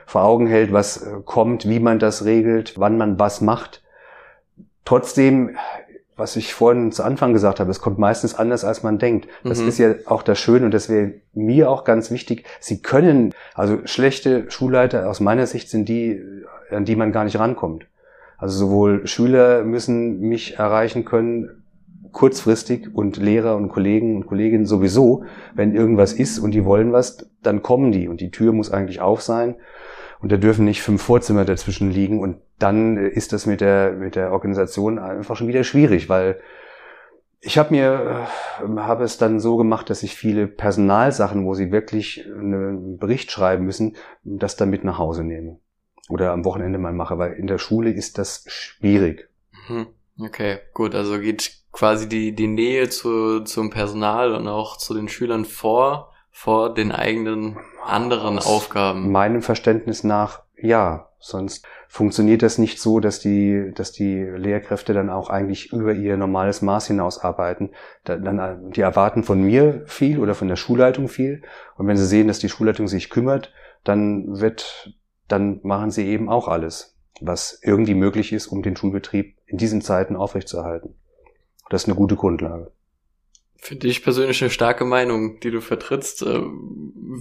vor 0.07 0.25
Augen 0.25 0.47
hält, 0.47 0.73
was 0.73 1.02
äh, 1.02 1.21
kommt, 1.25 1.68
wie 1.68 1.80
man 1.80 1.99
das 1.99 2.25
regelt, 2.25 2.78
wann 2.78 2.97
man 2.97 3.18
was 3.18 3.40
macht. 3.40 3.83
Trotzdem, 4.85 5.57
was 6.18 6.34
ich 6.37 6.52
vorhin 6.52 6.90
zu 6.90 7.04
Anfang 7.04 7.32
gesagt 7.32 7.60
habe, 7.60 7.70
es 7.70 7.80
kommt 7.80 7.98
meistens 7.98 8.34
anders, 8.34 8.64
als 8.64 8.82
man 8.82 8.98
denkt. 8.98 9.28
Das 9.44 9.60
mhm. 9.60 9.68
ist 9.68 9.78
ja 9.78 9.94
auch 10.06 10.22
das 10.22 10.38
Schöne 10.38 10.66
und 10.66 10.75
das 10.75 10.88
wäre 10.88 11.14
mir 11.32 11.70
auch 11.70 11.84
ganz 11.84 12.10
wichtig. 12.10 12.44
Sie 12.60 12.82
können, 12.82 13.32
also 13.54 13.78
schlechte 13.84 14.50
Schulleiter 14.50 15.08
aus 15.08 15.20
meiner 15.20 15.46
Sicht 15.46 15.70
sind 15.70 15.88
die, 15.88 16.20
an 16.70 16.84
die 16.84 16.96
man 16.96 17.12
gar 17.12 17.25
nicht 17.25 17.38
rankommt. 17.38 17.87
Also 18.37 18.66
sowohl 18.66 19.06
Schüler 19.06 19.62
müssen 19.64 20.18
mich 20.20 20.58
erreichen 20.58 21.04
können, 21.04 21.64
kurzfristig 22.10 22.92
und 22.92 23.16
Lehrer 23.16 23.56
und 23.56 23.68
Kollegen 23.68 24.16
und 24.16 24.26
Kolleginnen 24.26 24.66
sowieso, 24.66 25.25
wenn 25.54 25.75
irgendwas 25.75 26.12
ist 26.12 26.40
und 26.40 26.50
die 26.50 26.64
wollen 26.64 26.92
was, 26.92 27.30
dann 27.42 27.62
kommen 27.62 27.92
die 27.92 28.08
und 28.08 28.20
die 28.20 28.30
Tür 28.30 28.52
muss 28.52 28.72
eigentlich 28.72 29.00
auf 29.00 29.22
sein 29.22 29.54
und 30.20 30.32
da 30.32 30.37
dürfen 30.37 30.64
nicht 30.64 30.82
fünf 30.82 31.02
Vorzimmer 31.02 31.44
dazwischen 31.44 31.90
liegen 31.90 32.20
und 32.20 32.38
dann 32.58 32.96
ist 32.96 33.32
das 33.32 33.46
mit 33.46 33.60
der 33.60 33.92
mit 33.92 34.16
der 34.16 34.32
Organisation 34.32 34.98
einfach 34.98 35.37
schon 35.37 35.48
wieder 35.48 35.64
schwierig, 35.64 36.08
weil 36.08 36.40
ich 37.40 37.56
habe 37.56 37.70
mir 37.70 38.26
äh, 38.64 38.78
habe 38.78 39.04
es 39.04 39.18
dann 39.18 39.40
so 39.40 39.56
gemacht, 39.56 39.90
dass 39.90 40.02
ich 40.02 40.16
viele 40.16 40.46
Personalsachen, 40.46 41.44
wo 41.44 41.54
sie 41.54 41.70
wirklich 41.70 42.26
einen 42.26 42.98
Bericht 42.98 43.30
schreiben 43.30 43.64
müssen, 43.64 43.96
das 44.25 44.56
dann 44.56 44.70
mit 44.70 44.84
nach 44.84 44.98
Hause 44.98 45.22
nehme 45.25 45.60
oder 46.08 46.32
am 46.32 46.44
Wochenende 46.44 46.78
mal 46.78 46.92
mache, 46.92 47.18
weil 47.18 47.34
in 47.34 47.46
der 47.46 47.58
Schule 47.58 47.90
ist 47.90 48.18
das 48.18 48.44
schwierig. 48.48 49.28
Mhm. 49.68 49.87
Okay, 50.20 50.58
gut, 50.75 50.96
also 50.96 51.20
geht 51.20 51.52
quasi 51.70 52.08
die, 52.08 52.34
die 52.34 52.48
Nähe 52.48 52.88
zu, 52.88 53.40
zum 53.40 53.70
Personal 53.70 54.34
und 54.34 54.48
auch 54.48 54.76
zu 54.76 54.94
den 54.94 55.08
Schülern 55.08 55.44
vor, 55.44 56.12
vor 56.38 56.73
den 56.73 56.92
eigenen 56.92 57.57
anderen 57.85 58.38
Aus 58.38 58.47
Aufgaben. 58.47 59.11
Meinem 59.11 59.42
Verständnis 59.42 60.04
nach, 60.04 60.45
ja. 60.57 61.09
Sonst 61.18 61.66
funktioniert 61.88 62.42
das 62.42 62.59
nicht 62.59 62.80
so, 62.80 63.00
dass 63.00 63.18
die, 63.18 63.73
dass 63.75 63.90
die 63.90 64.23
Lehrkräfte 64.23 64.95
dann 64.95 65.11
auch 65.11 65.30
eigentlich 65.30 65.73
über 65.73 65.95
ihr 65.95 66.16
normales 66.16 66.62
Maß 66.62 66.87
hinaus 66.87 67.18
arbeiten. 67.18 67.71
Dann, 68.04 68.71
die 68.71 68.83
erwarten 68.83 69.25
von 69.25 69.42
mir 69.42 69.83
viel 69.87 70.21
oder 70.21 70.37
von 70.37 70.47
der 70.47 70.54
Schulleitung 70.54 71.09
viel. 71.09 71.42
Und 71.76 71.88
wenn 71.88 71.97
sie 71.97 72.07
sehen, 72.07 72.28
dass 72.28 72.38
die 72.38 72.49
Schulleitung 72.49 72.87
sich 72.87 73.11
kümmert, 73.11 73.52
dann 73.83 74.38
wird, 74.38 74.95
dann 75.26 75.59
machen 75.64 75.90
sie 75.90 76.07
eben 76.07 76.28
auch 76.28 76.47
alles, 76.47 76.97
was 77.21 77.59
irgendwie 77.64 77.95
möglich 77.95 78.33
ist, 78.33 78.47
um 78.47 78.62
den 78.62 78.76
Schulbetrieb 78.76 79.37
in 79.47 79.59
diesen 79.59 79.83
Zeiten 79.83 80.14
aufrechtzuerhalten. 80.14 80.95
Das 81.68 81.83
ist 81.83 81.88
eine 81.88 81.97
gute 81.97 82.14
Grundlage. 82.14 82.71
Finde 83.60 83.88
ich 83.88 84.04
persönlich 84.04 84.40
eine 84.40 84.50
starke 84.50 84.84
Meinung, 84.84 85.40
die 85.40 85.50
du 85.50 85.60
vertrittst. 85.60 86.22
Äh, 86.22 86.42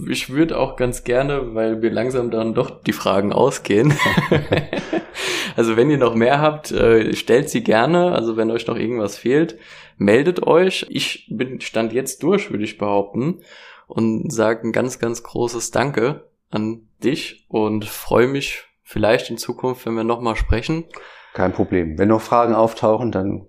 ich 0.08 0.30
würde 0.30 0.56
auch 0.56 0.76
ganz 0.76 1.02
gerne, 1.02 1.54
weil 1.54 1.76
mir 1.76 1.90
langsam 1.90 2.30
dann 2.30 2.54
doch 2.54 2.82
die 2.82 2.92
Fragen 2.92 3.32
ausgehen. 3.32 3.92
also 5.56 5.76
wenn 5.76 5.90
ihr 5.90 5.98
noch 5.98 6.14
mehr 6.14 6.40
habt, 6.40 6.70
äh, 6.70 7.14
stellt 7.14 7.50
sie 7.50 7.64
gerne. 7.64 8.12
Also 8.12 8.36
wenn 8.36 8.52
euch 8.52 8.66
noch 8.68 8.76
irgendwas 8.76 9.18
fehlt, 9.18 9.58
meldet 9.96 10.46
euch. 10.46 10.86
Ich 10.90 11.26
bin 11.28 11.60
stand 11.60 11.92
jetzt 11.92 12.22
durch, 12.22 12.50
würde 12.50 12.64
ich 12.64 12.78
behaupten. 12.78 13.42
Und 13.88 14.32
sage 14.32 14.66
ein 14.66 14.72
ganz, 14.72 14.98
ganz 14.98 15.22
großes 15.22 15.72
Danke 15.72 16.28
an 16.50 16.88
dich 17.02 17.46
und 17.48 17.84
freue 17.84 18.28
mich 18.28 18.64
vielleicht 18.82 19.28
in 19.30 19.38
Zukunft, 19.38 19.86
wenn 19.86 19.94
wir 19.94 20.04
nochmal 20.04 20.36
sprechen. 20.36 20.84
Kein 21.34 21.52
Problem. 21.52 21.98
Wenn 21.98 22.08
noch 22.08 22.20
Fragen 22.20 22.54
auftauchen, 22.54 23.12
dann 23.12 23.48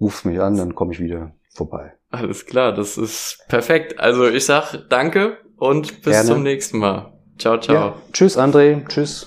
rufst 0.00 0.24
mich 0.24 0.40
an, 0.40 0.56
dann 0.56 0.74
komme 0.74 0.92
ich 0.92 1.00
wieder 1.00 1.34
vorbei. 1.50 1.94
Alles 2.12 2.46
klar, 2.46 2.72
das 2.72 2.98
ist 2.98 3.38
perfekt. 3.48 3.98
Also 3.98 4.28
ich 4.28 4.44
sag 4.44 4.74
danke 4.90 5.38
und 5.56 6.02
bis 6.02 6.12
Gerne. 6.12 6.28
zum 6.28 6.42
nächsten 6.42 6.78
Mal. 6.78 7.12
Ciao, 7.38 7.58
ciao. 7.58 7.74
Ja. 7.74 7.94
Tschüss, 8.12 8.38
André. 8.38 8.86
Tschüss. 8.86 9.26